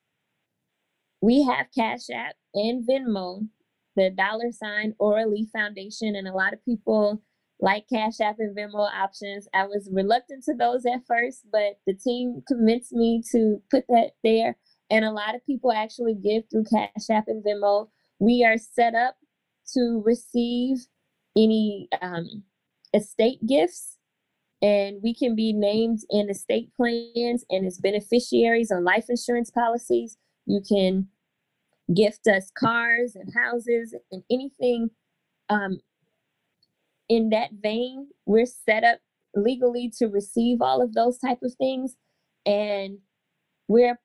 [1.22, 3.48] We have Cash App and Venmo
[3.96, 7.22] the dollar sign Lee Foundation, and a lot of people
[7.60, 9.48] like Cash App and Venmo options.
[9.54, 14.12] I was reluctant to those at first, but the team convinced me to put that
[14.24, 14.58] there.
[14.90, 17.88] And a lot of people actually give through Cash App and Venmo.
[18.20, 19.16] We are set up
[19.74, 20.78] to receive
[21.38, 22.44] any um,
[22.94, 23.98] estate gifts,
[24.62, 30.18] and we can be named in estate plans and as beneficiaries on life insurance policies.
[30.46, 31.08] You can
[31.94, 34.90] gift us cars and houses and anything
[35.50, 35.80] um,
[37.10, 38.08] in that vein.
[38.26, 39.00] We're set up
[39.36, 41.96] legally to receive all of those type of things,
[42.46, 43.00] and
[43.68, 44.00] we're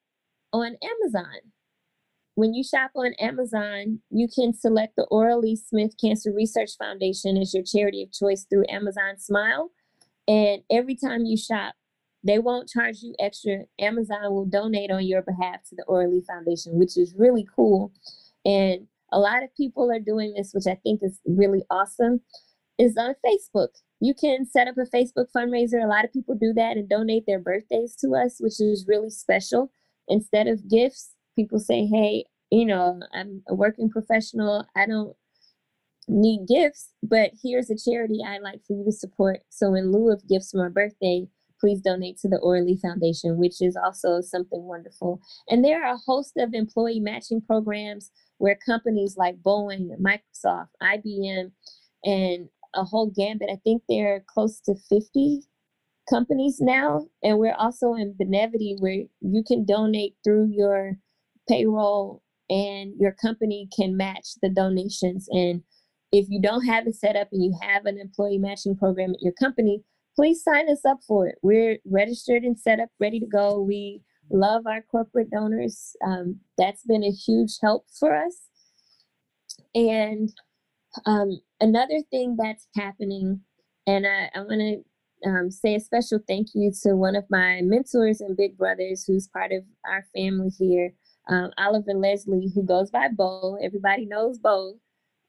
[0.53, 1.53] on Amazon.
[2.35, 7.53] When you shop on Amazon, you can select the Lee Smith Cancer Research Foundation as
[7.53, 9.73] your charity of choice through Amazon Smile.
[10.29, 11.75] And every time you shop,
[12.25, 13.65] they won't charge you extra.
[13.79, 17.93] Amazon will donate on your behalf to the Lee Foundation, which is really cool.
[18.45, 22.21] And a lot of people are doing this, which I think is really awesome,
[22.79, 23.69] is on Facebook.
[24.01, 25.83] You can set up a Facebook fundraiser.
[25.83, 29.11] A lot of people do that and donate their birthdays to us, which is really
[29.11, 29.71] special.
[30.09, 34.67] Instead of gifts, people say, hey, you know, I'm a working professional.
[34.77, 35.15] I don't
[36.09, 39.41] need gifts, but here's a charity I'd like for you to support.
[39.51, 41.29] So, in lieu of gifts for my birthday,
[41.61, 45.21] please donate to the Lee Foundation, which is also something wonderful.
[45.49, 51.51] And there are a host of employee matching programs where companies like Boeing, Microsoft, IBM,
[52.05, 55.43] and a whole gambit, I think there are close to 50
[56.09, 57.07] companies now.
[57.23, 60.99] And we're also in Benevity where you can donate through your
[61.49, 65.29] payroll and your company can match the donations.
[65.31, 65.63] And
[66.13, 69.23] if you don't have it set up and you have an employee matching program at
[69.23, 69.83] your company,
[70.19, 71.37] please sign us up for it.
[71.43, 73.61] We're registered and set up, ready to go.
[73.61, 74.03] We
[74.33, 75.95] love our corporate donors.
[76.05, 78.49] Um, that's been a huge help for us.
[79.77, 80.31] And
[81.07, 83.43] um, another thing that's happening,
[83.87, 87.61] And I, I want to um, say a special thank you to one of my
[87.63, 90.95] mentors and big brothers who's part of our family here,
[91.29, 93.57] um, Oliver Leslie, who goes by Bo.
[93.63, 94.81] Everybody knows Bo.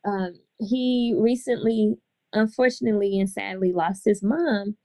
[0.04, 1.93] Um, he recently,
[2.33, 4.75] unfortunately and sadly, lost his mom.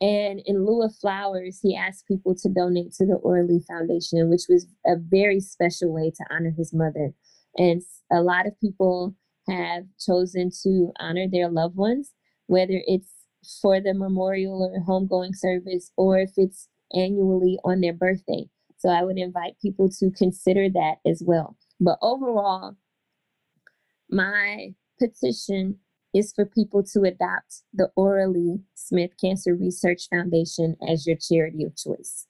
[0.00, 4.28] And in lieu of flowers, he asked people to donate to the Ora Lee Foundation,
[4.28, 7.12] which was a very special way to honor his mother.
[7.56, 7.80] And
[8.12, 9.14] a lot of people
[9.48, 12.12] have chosen to honor their loved ones,
[12.46, 13.10] whether it's
[13.62, 18.44] for the memorial or homegoing service, or if it's annually on their birthday.
[18.78, 21.56] So I would invite people to consider that as well.
[21.80, 22.76] But overall,
[24.10, 25.78] my petition
[26.14, 31.64] is for people to adopt the Ora Lee Smith Cancer Research Foundation as your charity
[31.64, 32.26] of choice.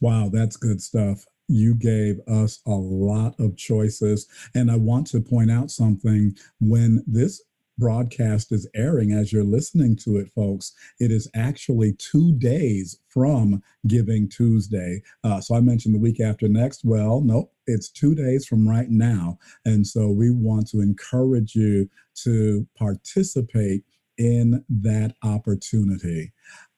[0.00, 1.24] Wow, that's good stuff.
[1.46, 4.26] You gave us a lot of choices.
[4.54, 7.42] And I want to point out something when this
[7.78, 10.72] broadcast is airing as you're listening to it, folks.
[10.98, 15.02] It is actually two days from Giving Tuesday.
[15.24, 16.84] Uh, so I mentioned the week after next.
[16.84, 19.38] Well, nope, it's two days from right now.
[19.64, 21.88] And so we want to encourage you
[22.22, 23.84] to participate
[24.18, 26.32] in that opportunity.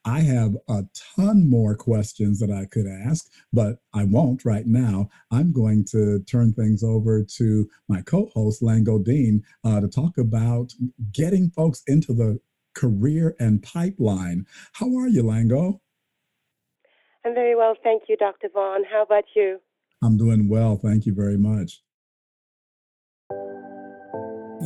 [0.04, 0.84] I have a
[1.16, 5.08] ton more questions that I could ask, but I won't right now.
[5.30, 10.18] I'm going to turn things over to my co host, Lango Deen, uh, to talk
[10.18, 10.72] about
[11.12, 12.38] getting folks into the
[12.74, 14.46] career and pipeline.
[14.74, 15.80] How are you, Lango?
[17.24, 17.74] I'm very well.
[17.82, 18.48] Thank you, Dr.
[18.52, 18.84] Vaughn.
[18.84, 19.58] How about you?
[20.02, 20.76] I'm doing well.
[20.76, 21.80] Thank you very much.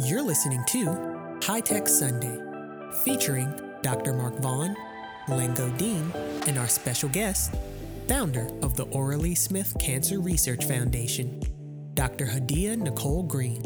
[0.04, 2.40] You're listening to High Tech Sunday,
[3.04, 4.12] featuring Dr.
[4.12, 4.76] Mark Vaughn
[5.28, 6.10] Lango Deen,
[6.46, 7.54] and our special guest,
[8.08, 11.42] founder of the Ora Lee Smith Cancer Research Foundation,
[11.94, 12.26] Dr.
[12.26, 13.62] Hadiyah Nicole Green.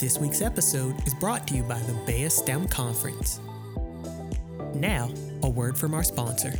[0.00, 3.38] This week's episode is brought to you by the BEYA STEM Conference.
[4.74, 5.10] Now,
[5.42, 6.54] a word from our sponsor.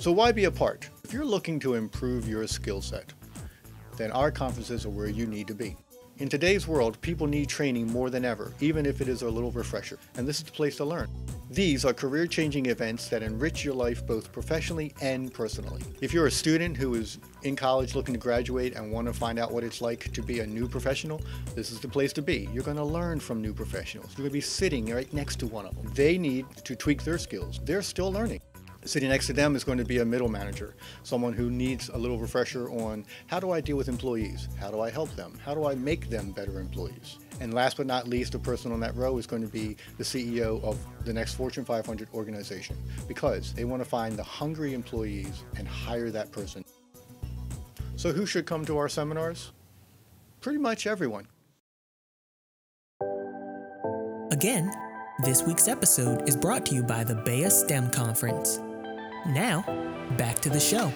[0.00, 0.88] So, why be a part?
[1.04, 3.12] If you're looking to improve your skill set,
[3.96, 5.76] then our conferences are where you need to be.
[6.18, 9.50] In today's world, people need training more than ever, even if it is a little
[9.50, 11.10] refresher, and this is the place to learn.
[11.50, 15.82] These are career changing events that enrich your life both professionally and personally.
[16.00, 19.38] If you're a student who is in college looking to graduate and want to find
[19.38, 21.20] out what it's like to be a new professional,
[21.54, 22.48] this is the place to be.
[22.50, 24.08] You're going to learn from new professionals.
[24.12, 25.92] You're going to be sitting right next to one of them.
[25.92, 28.40] They need to tweak their skills, they're still learning.
[28.86, 31.98] Sitting next to them is going to be a middle manager, someone who needs a
[31.98, 34.48] little refresher on how do I deal with employees?
[34.60, 35.36] How do I help them?
[35.44, 37.18] How do I make them better employees?
[37.40, 40.04] And last but not least, the person on that row is going to be the
[40.04, 42.76] CEO of the next Fortune 500 organization
[43.08, 46.64] because they want to find the hungry employees and hire that person.
[47.96, 49.50] So, who should come to our seminars?
[50.40, 51.26] Pretty much everyone.
[54.30, 54.70] Again,
[55.24, 58.60] this week's episode is brought to you by the BEYA STEM Conference.
[59.28, 59.64] Now,
[60.16, 60.92] back to the show.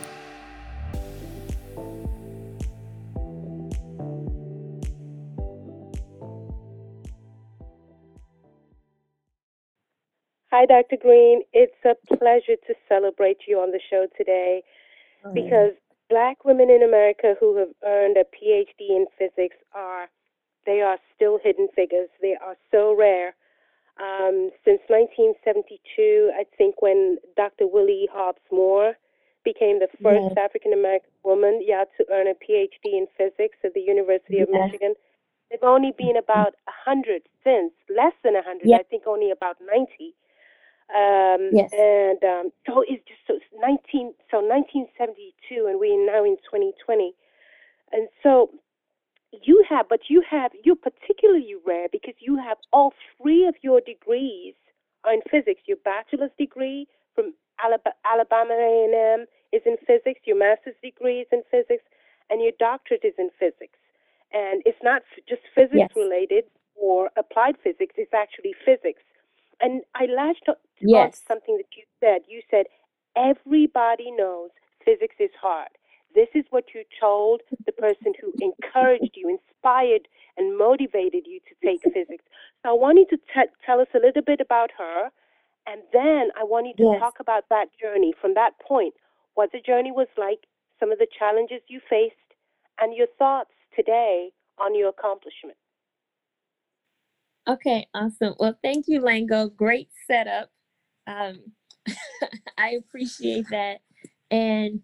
[10.53, 10.97] Hi, Dr.
[11.01, 11.43] Green.
[11.53, 14.63] It's a pleasure to celebrate you on the show today
[15.25, 15.73] oh, because
[16.09, 20.09] black women in America who have earned a PhD in physics are
[20.67, 22.09] they are still hidden figures.
[22.21, 23.35] They are so rare
[24.01, 27.67] um, since 1972, I think when Dr.
[27.69, 28.95] Willie Hobbs Moore
[29.45, 30.41] became the first yes.
[30.41, 34.49] African American woman, yeah, to earn a PhD in physics at the University yes.
[34.49, 34.95] of Michigan.
[35.51, 38.69] There've only been about a hundred since, less than a hundred.
[38.69, 38.81] Yes.
[38.81, 40.15] I think only about ninety.
[40.91, 41.71] Um, yes.
[41.73, 47.15] And um, so it's just so it's 19, so 1972, and we're now in 2020,
[47.93, 48.51] and so
[49.33, 53.81] you have, but you have, you're particularly rare because you have all three of your
[53.81, 54.55] degrees
[55.05, 55.63] are in physics.
[55.67, 60.21] Your bachelor's degree from Alabama A&M is in physics.
[60.25, 61.85] Your master's degree is in physics,
[62.29, 63.79] and your doctorate is in physics.
[64.33, 65.91] And it's not just physics yes.
[65.97, 66.45] related
[66.77, 67.95] or applied physics.
[67.97, 69.03] It's actually physics.
[69.61, 71.23] And I latched on yes.
[71.27, 72.23] something that you said.
[72.29, 72.67] You said
[73.17, 74.51] everybody knows
[74.85, 75.69] physics is hard.
[76.15, 81.67] This is what you told the person who encouraged you, inspired, and motivated you to
[81.67, 82.25] take physics.
[82.63, 85.11] So I want you to t- tell us a little bit about her,
[85.67, 87.01] and then I want you to yes.
[87.01, 88.95] talk about that journey from that point,
[89.35, 90.47] what the journey was like,
[90.81, 92.15] some of the challenges you faced,
[92.81, 95.57] and your thoughts today on your accomplishment.
[97.49, 98.35] Okay, awesome.
[98.39, 99.55] Well, thank you, Lango.
[99.55, 100.51] Great setup.
[101.07, 101.41] Um,
[102.59, 103.81] I appreciate that.
[104.31, 104.81] And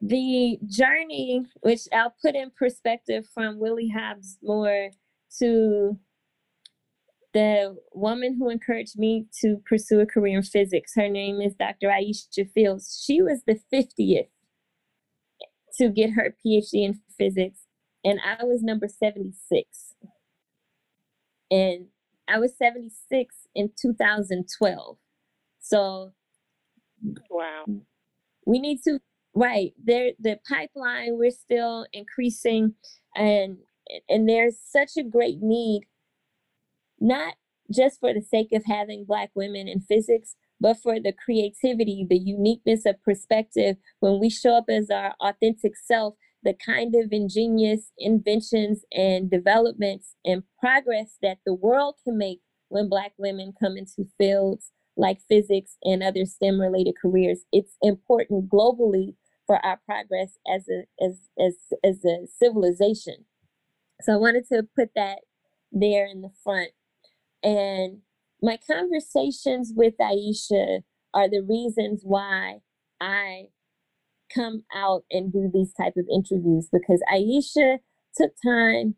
[0.00, 4.90] the journey, which I'll put in perspective from Willie Hobbs Moore
[5.38, 5.98] to
[7.32, 10.92] the woman who encouraged me to pursue a career in physics.
[10.94, 11.88] Her name is Dr.
[11.88, 13.02] Aisha Fields.
[13.04, 14.28] She was the 50th
[15.78, 17.60] to get her PhD in physics,
[18.02, 19.94] and I was number 76.
[21.50, 21.88] And
[22.26, 24.96] I was 76 in 2012.
[25.60, 26.12] So,
[27.30, 27.64] wow.
[28.46, 29.00] We need to
[29.36, 32.74] right there the pipeline we're still increasing
[33.14, 33.58] and
[34.08, 35.82] and there's such a great need
[36.98, 37.34] not
[37.70, 42.18] just for the sake of having black women in physics but for the creativity the
[42.18, 47.92] uniqueness of perspective when we show up as our authentic self the kind of ingenious
[47.98, 54.08] inventions and developments and progress that the world can make when black women come into
[54.16, 57.40] fields like physics and other STEM related careers.
[57.52, 59.14] It's important globally
[59.46, 63.26] for our progress as a as as as a civilization.
[64.02, 65.20] So I wanted to put that
[65.72, 66.70] there in the front.
[67.42, 67.98] And
[68.42, 70.82] my conversations with Aisha
[71.14, 72.60] are the reasons why
[73.00, 73.46] I
[74.34, 77.78] come out and do these type of interviews because Aisha
[78.16, 78.96] took time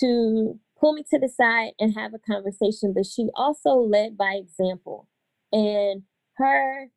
[0.00, 4.34] to pull me to the side and have a conversation, but she also led by
[4.34, 5.08] example.
[5.52, 6.02] And
[6.36, 6.88] her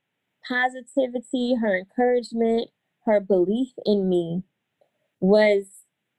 [0.50, 2.70] positivity, her encouragement,
[3.06, 4.43] her belief in me
[5.20, 5.66] was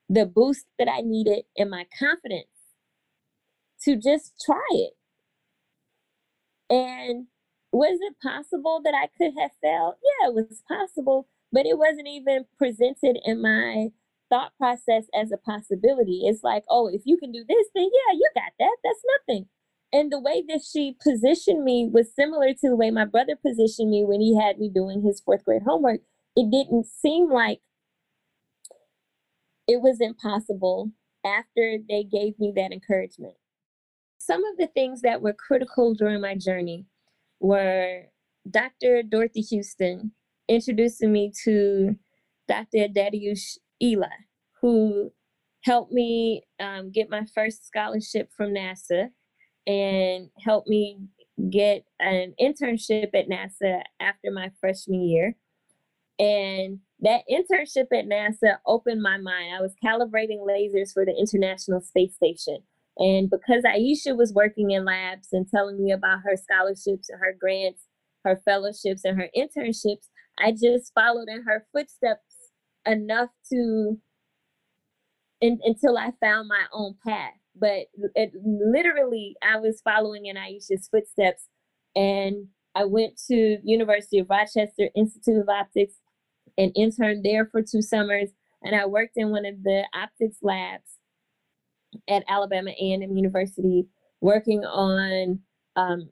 [0.08, 2.46] the boost that I needed in my confidence
[3.82, 4.92] to just try it.
[6.68, 7.26] And
[7.72, 9.94] was it possible that I could have failed?
[10.02, 13.88] Yeah, it was possible, but it wasn't even presented in my
[14.28, 16.22] thought process as a possibility.
[16.24, 18.76] It's like, oh, if you can do this, then yeah, you got that.
[18.84, 19.48] That's nothing.
[19.92, 23.90] And the way that she positioned me was similar to the way my brother positioned
[23.90, 26.00] me when he had me doing his fourth grade homework.
[26.36, 27.60] It didn't seem like
[29.66, 30.92] it was impossible
[31.24, 33.34] after they gave me that encouragement.
[34.18, 36.86] Some of the things that were critical during my journey
[37.40, 38.04] were
[38.48, 39.02] Dr.
[39.02, 40.12] Dorothy Houston
[40.48, 41.96] introducing me to
[42.48, 42.88] Dr.
[42.88, 44.06] Dariush Eli,
[44.60, 45.12] who
[45.64, 49.10] helped me um, get my first scholarship from NASA
[49.70, 50.98] and helped me
[51.48, 55.36] get an internship at NASA after my freshman year.
[56.18, 59.54] And that internship at NASA opened my mind.
[59.56, 62.58] I was calibrating lasers for the International Space Station.
[62.98, 67.34] And because Aisha was working in labs and telling me about her scholarships and her
[67.38, 67.84] grants,
[68.24, 70.08] her fellowships and her internships,
[70.38, 72.50] I just followed in her footsteps
[72.84, 73.98] enough to
[75.40, 80.88] in, until I found my own path but it, literally I was following in Aisha's
[80.90, 81.46] footsteps
[81.94, 85.94] and I went to University of Rochester Institute of Optics
[86.56, 88.30] and interned there for two summers
[88.62, 90.96] and I worked in one of the optics labs
[92.08, 93.86] at Alabama A&M University
[94.20, 95.40] working on
[95.76, 96.08] um,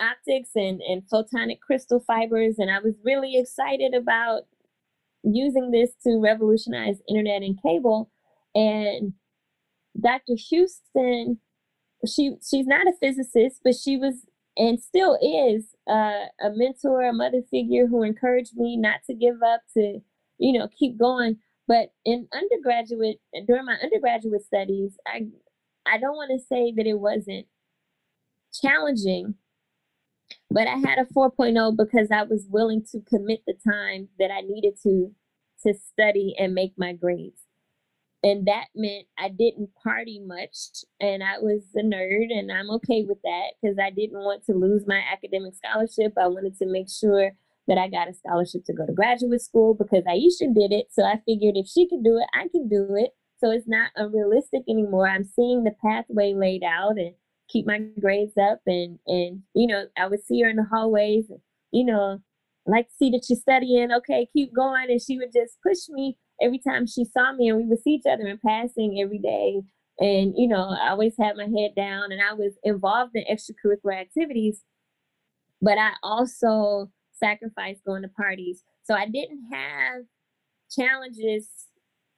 [0.00, 4.42] optics and, and photonic crystal fibers and I was really excited about
[5.22, 8.10] using this to revolutionize internet and cable
[8.54, 9.12] and
[10.00, 10.34] Dr.
[10.48, 11.38] Houston,
[12.06, 14.26] she she's not a physicist, but she was
[14.56, 19.42] and still is uh, a mentor, a mother figure who encouraged me not to give
[19.42, 20.00] up, to
[20.38, 21.38] you know keep going.
[21.68, 25.26] But in undergraduate, during my undergraduate studies, I
[25.86, 27.46] I don't want to say that it wasn't
[28.52, 29.34] challenging,
[30.50, 34.40] but I had a 4.0 because I was willing to commit the time that I
[34.40, 35.14] needed to
[35.64, 37.45] to study and make my grades
[38.26, 43.04] and that meant I didn't party much and I was a nerd and I'm okay
[43.08, 46.12] with that because I didn't want to lose my academic scholarship.
[46.20, 47.30] I wanted to make sure
[47.68, 50.88] that I got a scholarship to go to graduate school because Aisha did it.
[50.90, 53.10] So I figured if she can do it, I can do it.
[53.38, 55.08] So it's not unrealistic anymore.
[55.08, 57.14] I'm seeing the pathway laid out and
[57.48, 61.26] keep my grades up and and you know, I would see her in the hallways
[61.30, 61.38] and,
[61.70, 62.18] you know,
[62.66, 63.92] like see that you're studying.
[63.92, 64.90] Okay, keep going.
[64.90, 67.90] And she would just push me every time she saw me and we would see
[67.90, 69.62] each other in passing every day.
[69.98, 73.98] And, you know, I always had my head down and I was involved in extracurricular
[73.98, 74.62] activities,
[75.62, 78.62] but I also sacrificed going to parties.
[78.84, 80.02] So I didn't have
[80.70, 81.48] challenges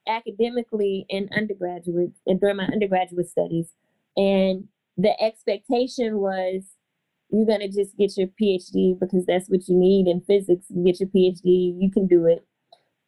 [0.08, 3.72] academically in undergraduate and during my undergraduate studies.
[4.16, 4.64] And
[4.96, 6.64] the expectation was
[7.30, 10.66] you're going to just get your PhD because that's what you need in physics.
[10.70, 12.44] You get your PhD, you can do it.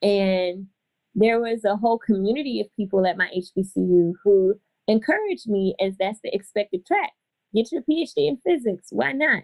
[0.07, 0.67] And
[1.15, 4.55] there was a whole community of people at my HBCU who
[4.87, 7.13] encouraged me as that's the expected track.
[7.55, 8.89] Get your PhD in physics.
[8.91, 9.43] Why not?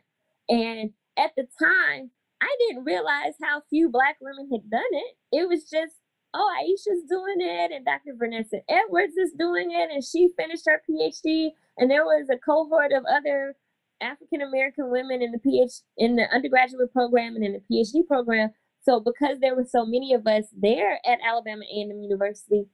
[0.49, 2.11] And at the time,
[2.41, 5.17] I didn't realize how few Black women had done it.
[5.33, 5.95] It was just,
[6.35, 8.15] oh, Aisha's doing it, and Dr.
[8.17, 11.51] Vanessa Edwards is doing it, and she finished her PhD.
[11.79, 13.57] And there was a cohort of other
[14.01, 18.51] African American women in the PhD in the undergraduate program and in the PhD program.
[18.87, 22.67] So because there were so many of us there at Alabama A&M University,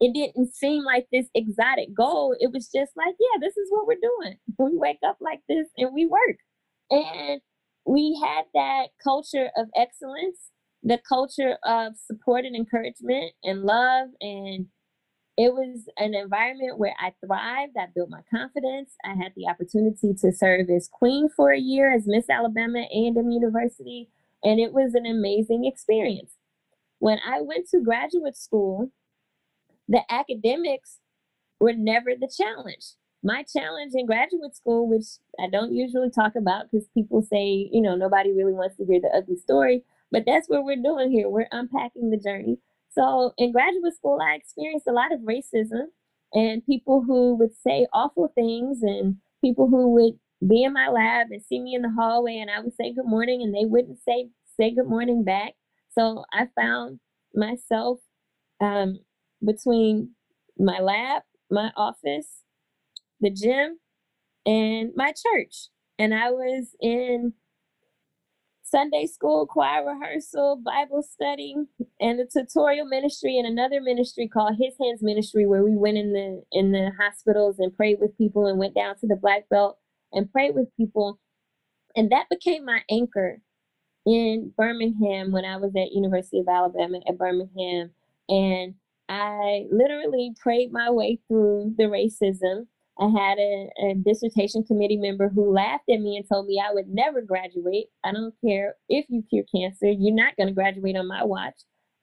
[0.00, 2.34] it didn't seem like this exotic goal.
[2.40, 4.38] It was just like, yeah, this is what we're doing.
[4.58, 6.38] We wake up like this and we work.
[6.90, 7.42] And
[7.84, 10.50] we had that culture of excellence,
[10.82, 14.08] the culture of support and encouragement and love.
[14.22, 14.66] And
[15.36, 17.76] it was an environment where I thrived.
[17.78, 18.94] I built my confidence.
[19.04, 23.30] I had the opportunity to serve as queen for a year as Miss Alabama A&M
[23.30, 24.08] University.
[24.46, 26.34] And it was an amazing experience.
[27.00, 28.92] When I went to graduate school,
[29.88, 31.00] the academics
[31.58, 32.92] were never the challenge.
[33.24, 35.06] My challenge in graduate school, which
[35.40, 39.00] I don't usually talk about because people say, you know, nobody really wants to hear
[39.00, 39.82] the ugly story,
[40.12, 41.28] but that's what we're doing here.
[41.28, 42.58] We're unpacking the journey.
[42.90, 45.86] So in graduate school, I experienced a lot of racism
[46.32, 51.28] and people who would say awful things and people who would be in my lab
[51.30, 53.98] and see me in the hallway and I would say good morning and they wouldn't
[53.98, 54.28] say
[54.58, 55.54] say good morning back.
[55.90, 57.00] So I found
[57.34, 58.00] myself
[58.60, 58.98] um,
[59.44, 60.10] between
[60.58, 62.42] my lab, my office,
[63.20, 63.78] the gym,
[64.44, 65.68] and my church.
[65.98, 67.34] And I was in
[68.62, 71.54] Sunday school, choir rehearsal, Bible study,
[72.00, 76.12] and the tutorial ministry, and another ministry called His Hands Ministry, where we went in
[76.12, 79.78] the in the hospitals and prayed with people, and went down to the Black Belt
[80.12, 81.18] and prayed with people,
[81.94, 83.40] and that became my anchor
[84.06, 87.90] in Birmingham when I was at University of Alabama at Birmingham,
[88.28, 88.74] and
[89.08, 92.66] I literally prayed my way through the racism.
[92.98, 96.72] I had a, a, dissertation committee member who laughed at me and told me I
[96.72, 97.88] would never graduate.
[98.02, 101.56] I don't care if you cure cancer, you're not going to graduate on my watch.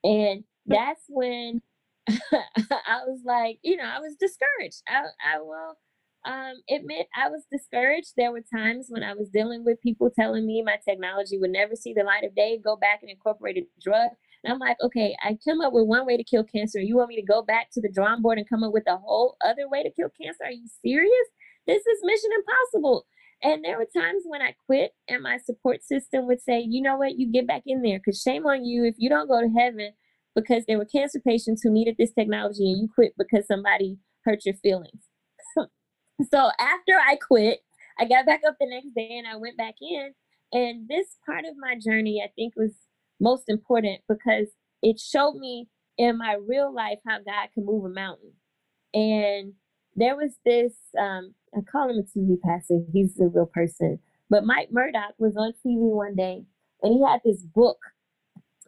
[0.04, 1.62] And that's when
[2.08, 4.84] I was like, you know, I was discouraged.
[4.88, 5.04] I,
[5.36, 5.78] I will
[6.26, 8.14] um, meant I was discouraged.
[8.16, 11.76] There were times when I was dealing with people telling me my technology would never
[11.76, 14.10] see the light of day, go back and incorporate a drug.
[14.44, 16.80] And I'm like, okay, I come up with one way to kill cancer.
[16.80, 18.98] You want me to go back to the drawing board and come up with a
[18.98, 20.44] whole other way to kill cancer?
[20.46, 21.28] Are you serious?
[21.68, 23.06] This is mission impossible.
[23.42, 26.96] And there were times when I quit, and my support system would say, you know
[26.96, 29.50] what, you get back in there because shame on you if you don't go to
[29.50, 29.92] heaven
[30.34, 34.46] because there were cancer patients who needed this technology and you quit because somebody hurt
[34.46, 35.10] your feelings.
[36.30, 37.60] So after I quit,
[38.00, 40.14] I got back up the next day and I went back in.
[40.52, 42.74] And this part of my journey, I think, was
[43.20, 44.48] most important because
[44.82, 45.68] it showed me
[45.98, 48.34] in my real life how God can move a mountain.
[48.94, 49.54] And
[49.96, 54.00] there was this, um, I call him a TV pastor, he's a real person.
[54.30, 56.44] But Mike Murdock was on TV one day
[56.82, 57.78] and he had this book.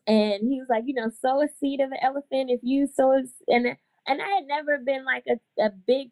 [0.07, 3.11] And he was like, you know, sow a seed of an elephant if you sow
[3.11, 3.75] a, and
[4.07, 6.09] and I had never been like a, a big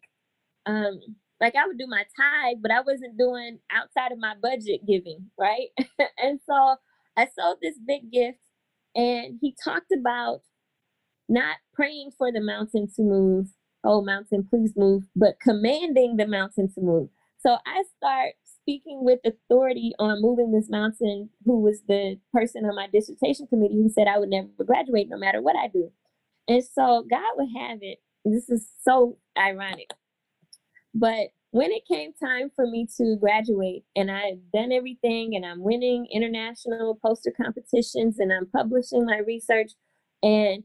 [0.66, 1.00] um
[1.40, 5.30] like I would do my tithe, but I wasn't doing outside of my budget giving,
[5.38, 5.68] right?
[6.18, 6.76] and so
[7.16, 8.38] I sold this big gift,
[8.94, 10.40] and he talked about
[11.28, 13.48] not praying for the mountain to move,
[13.84, 17.08] oh mountain, please move, but commanding the mountain to move.
[17.40, 22.74] So I start speaking with authority on moving this mountain, who was the person on
[22.74, 25.90] my dissertation committee who said I would never graduate no matter what I do.
[26.48, 27.98] And so God would have it.
[28.24, 29.90] This is so ironic.
[30.94, 35.44] But when it came time for me to graduate and I had done everything and
[35.44, 39.72] I'm winning international poster competitions and I'm publishing my research
[40.22, 40.64] and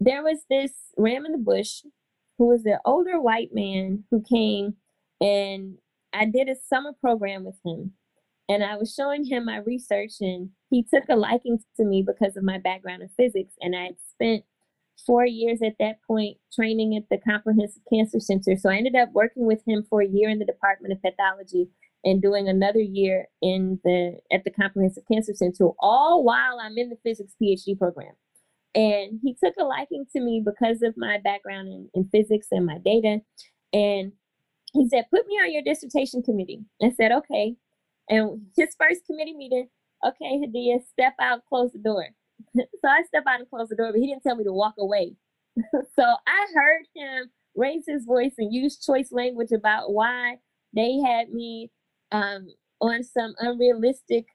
[0.00, 1.82] there was this ram in the bush
[2.38, 4.76] who was an older white man who came
[5.20, 5.78] and
[6.12, 7.92] I did a summer program with him.
[8.48, 12.36] And I was showing him my research and he took a liking to me because
[12.36, 14.44] of my background in physics and I had spent
[15.06, 18.56] four years at that point training at the Comprehensive Cancer Center.
[18.56, 21.68] So I ended up working with him for a year in the Department of Pathology
[22.04, 26.90] and doing another year in the at the Comprehensive Cancer Center, all while I'm in
[26.90, 28.12] the physics PhD program.
[28.74, 32.66] And he took a liking to me because of my background in, in physics and
[32.66, 33.20] my data.
[33.72, 34.12] And
[34.72, 36.64] he said, Put me on your dissertation committee.
[36.82, 37.56] I said, Okay.
[38.08, 39.68] And his first committee meeting,
[40.06, 42.08] okay, Hadiyah, step out, close the door.
[42.56, 44.74] so I step out and close the door, but he didn't tell me to walk
[44.78, 45.14] away.
[45.72, 50.36] so I heard him raise his voice and use choice language about why
[50.74, 51.70] they had me
[52.12, 52.48] um,
[52.80, 54.26] on some unrealistic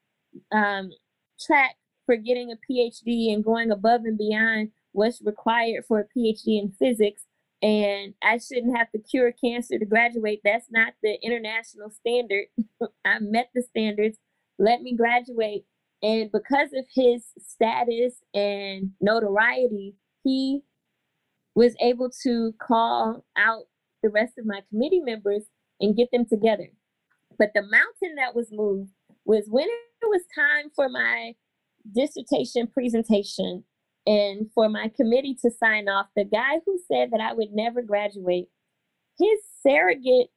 [0.51, 0.91] um,
[1.39, 1.75] track
[2.05, 6.73] for getting a PhD and going above and beyond what's required for a PhD in
[6.77, 7.23] physics.
[7.61, 10.41] And I shouldn't have to cure cancer to graduate.
[10.43, 12.47] That's not the international standard.
[13.05, 14.17] I met the standards.
[14.59, 15.65] Let me graduate
[16.03, 20.61] And because of his status and notoriety, he
[21.55, 23.63] was able to call out
[24.03, 25.45] the rest of my committee members
[25.79, 26.67] and get them together.
[27.39, 28.91] But the mountain that was moved
[29.23, 31.35] was when it was time for my
[31.95, 33.63] dissertation presentation
[34.05, 37.81] and for my committee to sign off, the guy who said that I would never
[37.81, 38.47] graduate,
[39.17, 40.27] his surrogate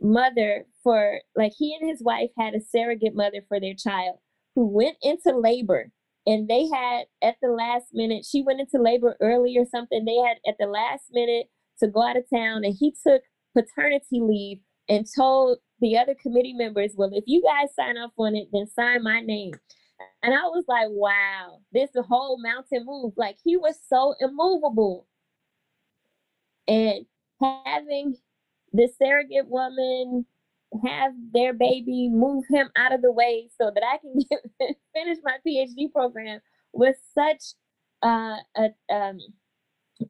[0.00, 4.18] mother for like he and his wife had a surrogate mother for their child
[4.54, 5.90] who went into labor
[6.26, 10.16] and they had at the last minute she went into labor early or something they
[10.16, 11.46] had at the last minute
[11.78, 13.22] to go out of town and he took
[13.56, 14.58] paternity leave
[14.88, 18.66] and told the other committee members well if you guys sign off on it then
[18.66, 19.52] sign my name.
[20.22, 23.12] And i was like wow this whole mountain move.
[23.16, 25.06] Like he was so immovable.
[26.66, 27.06] And
[27.40, 28.16] having
[28.72, 30.26] the surrogate woman
[30.84, 35.18] have their baby, move him out of the way so that I can get, finish
[35.24, 36.40] my PhD program
[36.72, 37.54] was such
[38.02, 39.18] uh, a, um,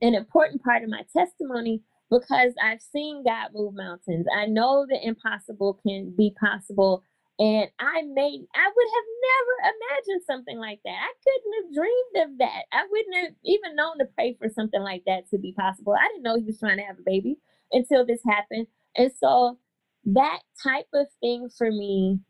[0.01, 4.27] an important part of my testimony because I've seen God move mountains.
[4.37, 7.03] I know the impossible can be possible.
[7.39, 10.91] And I made, I would have never imagined something like that.
[10.91, 12.65] I couldn't have dreamed of that.
[12.71, 15.95] I wouldn't have even known to pray for something like that to be possible.
[15.95, 17.39] I didn't know he was trying to have a baby
[17.73, 18.67] until this happened.
[18.95, 19.59] And so
[20.05, 22.21] that type of thing for me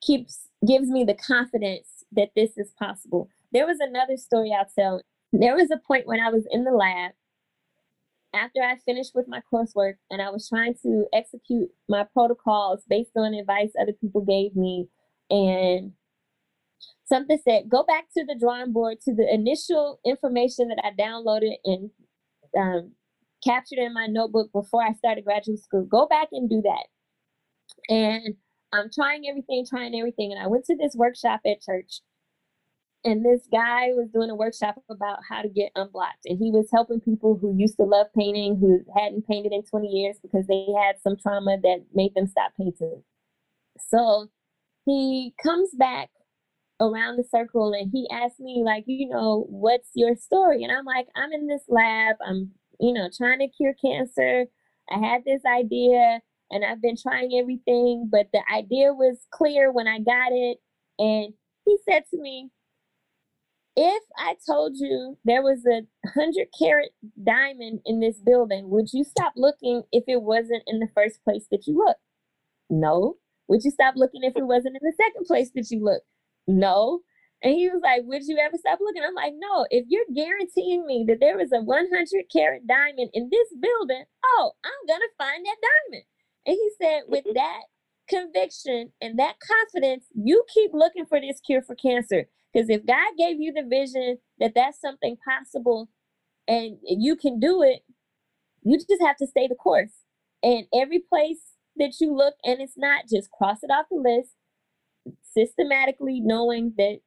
[0.00, 3.28] keeps gives me the confidence that this is possible.
[3.52, 5.02] There was another story I'll tell.
[5.32, 7.12] There was a point when I was in the lab
[8.34, 13.12] after I finished with my coursework and I was trying to execute my protocols based
[13.16, 14.88] on advice other people gave me.
[15.30, 15.92] And
[17.04, 21.54] something said, go back to the drawing board to the initial information that I downloaded
[21.64, 21.90] and
[22.56, 22.92] um,
[23.44, 25.84] captured in my notebook before I started graduate school.
[25.84, 26.86] Go back and do that.
[27.88, 28.34] And
[28.72, 30.32] I'm trying everything, trying everything.
[30.32, 32.00] And I went to this workshop at church.
[33.04, 36.24] And this guy was doing a workshop about how to get unblocked.
[36.24, 39.86] And he was helping people who used to love painting, who hadn't painted in 20
[39.86, 43.04] years because they had some trauma that made them stop painting.
[43.78, 44.26] So
[44.86, 46.10] he comes back
[46.80, 50.64] around the circle and he asked me, like, you know, what's your story?
[50.64, 52.50] And I'm like, I'm in this lab, I'm
[52.80, 54.46] you know, trying to cure cancer.
[54.90, 56.20] I had this idea
[56.50, 60.58] and I've been trying everything, but the idea was clear when I got it.
[60.98, 62.50] And he said to me,
[63.76, 66.90] if I told you there was a hundred carat
[67.22, 71.46] diamond in this building, would you stop looking if it wasn't in the first place
[71.50, 72.00] that you looked?
[72.70, 73.16] No.
[73.48, 76.06] Would you stop looking if it wasn't in the second place that you looked?
[76.46, 77.00] No.
[77.46, 79.04] And he was like, Would you ever stop looking?
[79.06, 83.30] I'm like, No, if you're guaranteeing me that there is a 100 carat diamond in
[83.30, 86.04] this building, oh, I'm going to find that diamond.
[86.44, 87.34] And he said, With mm-hmm.
[87.34, 87.60] that
[88.08, 92.24] conviction and that confidence, you keep looking for this cure for cancer.
[92.52, 95.88] Because if God gave you the vision that that's something possible
[96.48, 97.82] and you can do it,
[98.64, 99.92] you just have to stay the course.
[100.42, 101.38] And every place
[101.76, 104.30] that you look and it's not, just cross it off the list
[105.32, 106.98] systematically knowing that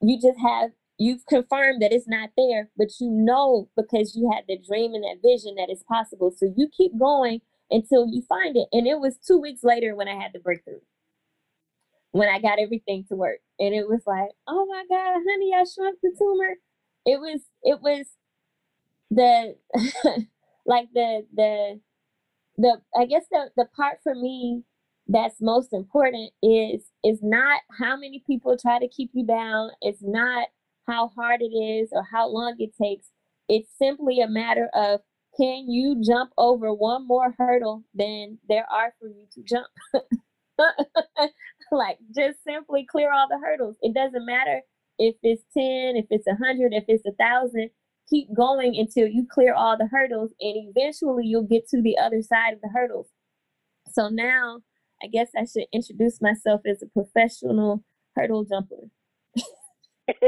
[0.00, 4.44] you just have you've confirmed that it's not there, but you know because you had
[4.48, 6.32] the dream and that vision that it's possible.
[6.34, 7.40] So you keep going
[7.70, 8.68] until you find it.
[8.72, 10.80] And it was two weeks later when I had the breakthrough.
[12.12, 13.40] When I got everything to work.
[13.58, 16.56] And it was like, oh my God, honey, I shrunk the tumor.
[17.04, 18.06] It was it was
[19.10, 19.56] the
[20.66, 21.80] like the the
[22.58, 24.64] the I guess the the part for me
[25.08, 30.02] that's most important is is not how many people try to keep you down it's
[30.02, 30.48] not
[30.86, 33.08] how hard it is or how long it takes.
[33.48, 35.00] It's simply a matter of
[35.36, 39.68] can you jump over one more hurdle than there are for you to jump?
[41.72, 43.76] Like just simply clear all the hurdles.
[43.82, 44.60] It doesn't matter
[44.98, 47.70] if it's 10 if it's a 100 if it's a thousand
[48.08, 52.22] keep going until you clear all the hurdles and eventually you'll get to the other
[52.22, 53.08] side of the hurdles.
[53.90, 54.60] So now
[55.02, 57.84] I guess I should introduce myself as a professional
[58.14, 58.88] hurdle jumper.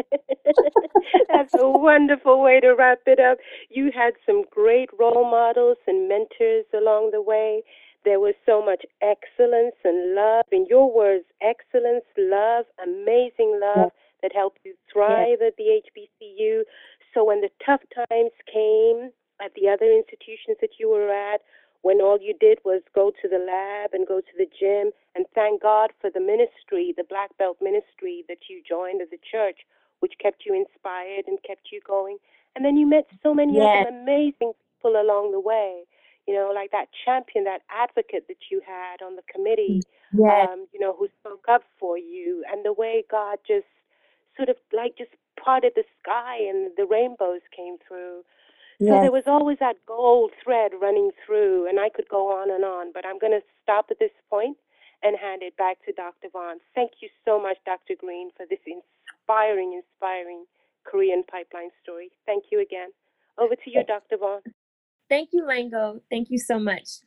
[1.28, 3.38] That's a wonderful way to wrap it up.
[3.70, 7.62] You had some great role models and mentors along the way.
[8.04, 10.44] There was so much excellence and love.
[10.52, 13.90] In your words, excellence, love, amazing love
[14.22, 16.62] that helped you thrive at the HBCU.
[17.14, 19.10] So when the tough times came
[19.40, 21.40] at the other institutions that you were at,
[21.82, 25.26] when all you did was go to the lab and go to the gym and
[25.34, 29.60] thank God for the ministry, the black belt ministry that you joined as a church,
[30.00, 32.18] which kept you inspired and kept you going.
[32.56, 33.86] And then you met so many yes.
[33.86, 35.84] other amazing people along the way.
[36.26, 40.46] you know, like that champion, that advocate that you had on the committee, Yeah.
[40.52, 43.66] um, you know, who spoke up for you, and the way God just
[44.36, 45.10] sort of like just
[45.42, 48.22] parted the sky and the rainbows came through.
[48.78, 49.02] So Yes.
[49.02, 52.92] there was always that gold thread running through, and I could go on and on,
[52.92, 54.56] but I'm going to stop at this point
[55.02, 56.28] and hand it back to Dr.
[56.28, 56.60] Vaughn.
[56.76, 57.94] Thank you so much, Dr.
[57.98, 60.44] Green, for this inspiring, inspiring
[60.84, 62.10] Korean pipeline story.
[62.24, 62.90] Thank you again.
[63.36, 64.16] Over to you, Dr.
[64.16, 64.42] Vaughn.
[65.08, 66.00] Thank you, Lango.
[66.08, 67.00] Thank you so much.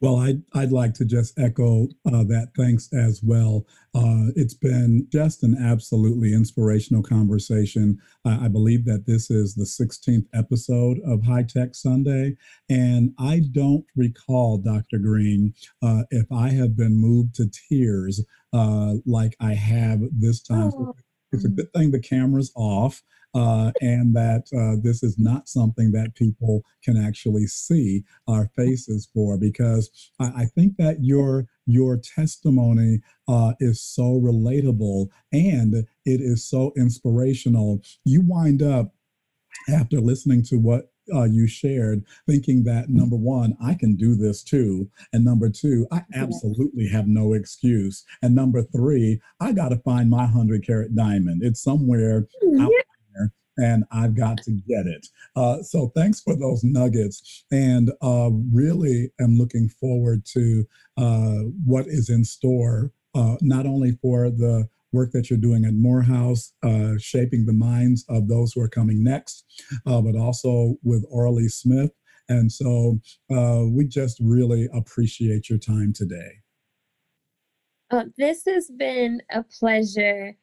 [0.00, 3.66] Well, I'd, I'd like to just echo uh, that thanks as well.
[3.94, 7.98] Uh, it's been just an absolutely inspirational conversation.
[8.24, 12.36] I, believe that this is the 16th episode of High Tech Sunday.
[12.68, 14.98] And I don't recall, Dr.
[14.98, 18.20] Green, uh, if I have been moved to tears
[18.52, 20.70] uh, like I have this time.
[20.74, 20.94] Oh.
[21.32, 23.02] It's a good thing the camera's off
[23.34, 29.08] uh, and that uh, this is not something that people can actually see our faces
[29.12, 35.86] for because I, I think that your your testimony uh, is so relatable and it
[36.06, 37.82] is so inspirational.
[38.04, 38.94] You wind up
[39.68, 44.42] after listening to what uh, you shared, thinking that number one, I can do this
[44.42, 44.90] too.
[45.12, 48.04] And number two, I absolutely have no excuse.
[48.22, 51.42] And number three, I got to find my 100 carat diamond.
[51.42, 52.26] It's somewhere
[52.60, 52.70] out
[53.14, 55.06] there and I've got to get it.
[55.36, 57.44] Uh, so thanks for those nuggets.
[57.50, 63.98] And uh, really am looking forward to uh, what is in store, uh, not only
[64.00, 68.60] for the work that you're doing at Morehouse, uh, shaping the minds of those who
[68.60, 69.44] are coming next,
[69.86, 71.90] uh, but also with Ora Lee Smith.
[72.28, 76.40] And so uh, we just really appreciate your time today.
[77.90, 80.36] Uh, this has been a pleasure.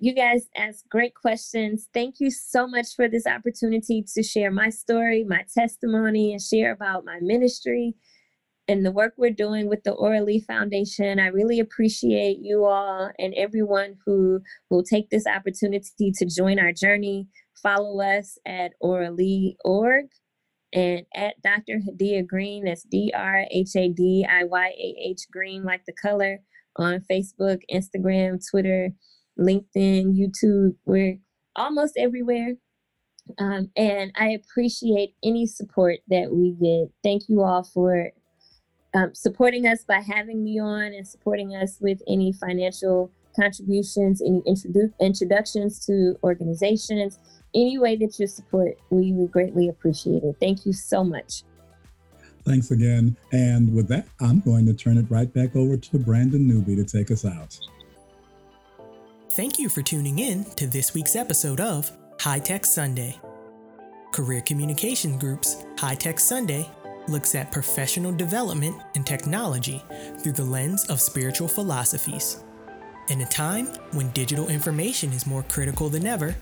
[0.00, 1.88] You guys asked great questions.
[1.92, 6.70] Thank you so much for this opportunity to share my story, my testimony, and share
[6.70, 7.96] about my ministry
[8.68, 11.18] and the work we're doing with the Ora Lee Foundation.
[11.18, 14.40] I really appreciate you all and everyone who
[14.70, 17.28] will take this opportunity to join our journey.
[17.62, 20.06] Follow us at oralee.org
[20.72, 21.80] and at Dr.
[21.86, 25.92] Hadiyah Green, that's D R H A D I Y A H Green, like the
[25.92, 26.38] color,
[26.76, 28.90] on Facebook, Instagram, Twitter,
[29.38, 30.76] LinkedIn, YouTube.
[30.86, 31.18] We're
[31.56, 32.54] almost everywhere.
[33.38, 36.90] Um, and I appreciate any support that we get.
[37.02, 38.10] Thank you all for
[38.94, 44.40] um, supporting us by having me on and supporting us with any financial contributions, any
[44.42, 47.18] introdu- introductions to organizations,
[47.54, 50.36] any way that you support, we would greatly appreciate it.
[50.40, 51.44] Thank you so much.
[52.44, 53.16] Thanks again.
[53.30, 56.84] And with that, I'm going to turn it right back over to Brandon Newby to
[56.84, 57.58] take us out.
[59.30, 61.90] Thank you for tuning in to this week's episode of
[62.20, 63.18] High Tech Sunday.
[64.12, 66.68] Career Communications Group's High Tech Sunday
[67.08, 69.82] looks at professional development and technology
[70.18, 72.42] through the lens of spiritual philosophies.
[73.08, 76.34] In a time when digital information is more critical than ever,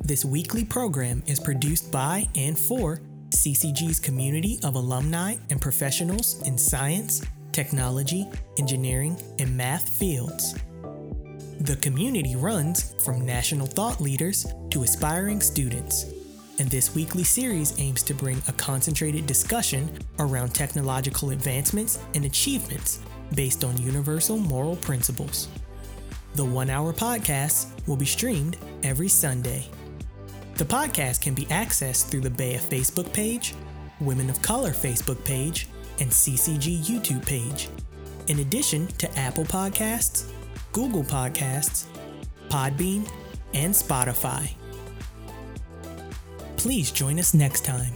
[0.00, 3.00] this weekly program is produced by and for
[3.30, 8.26] CCG's community of alumni and professionals in science, technology,
[8.58, 10.54] engineering, and math fields.
[11.60, 16.06] The community runs from national thought leaders to aspiring students,
[16.58, 23.00] and this weekly series aims to bring a concentrated discussion around technological advancements and achievements
[23.34, 25.48] based on universal moral principles.
[26.34, 29.66] The one hour podcast will be streamed every Sunday.
[30.56, 33.54] The podcast can be accessed through the BEYA Facebook page,
[34.00, 35.68] Women of Color Facebook page,
[36.00, 37.68] and CCG YouTube page,
[38.26, 40.30] in addition to Apple Podcasts,
[40.72, 41.84] Google Podcasts,
[42.48, 43.08] Podbean,
[43.54, 44.57] and Spotify.
[46.58, 47.92] Please join us next time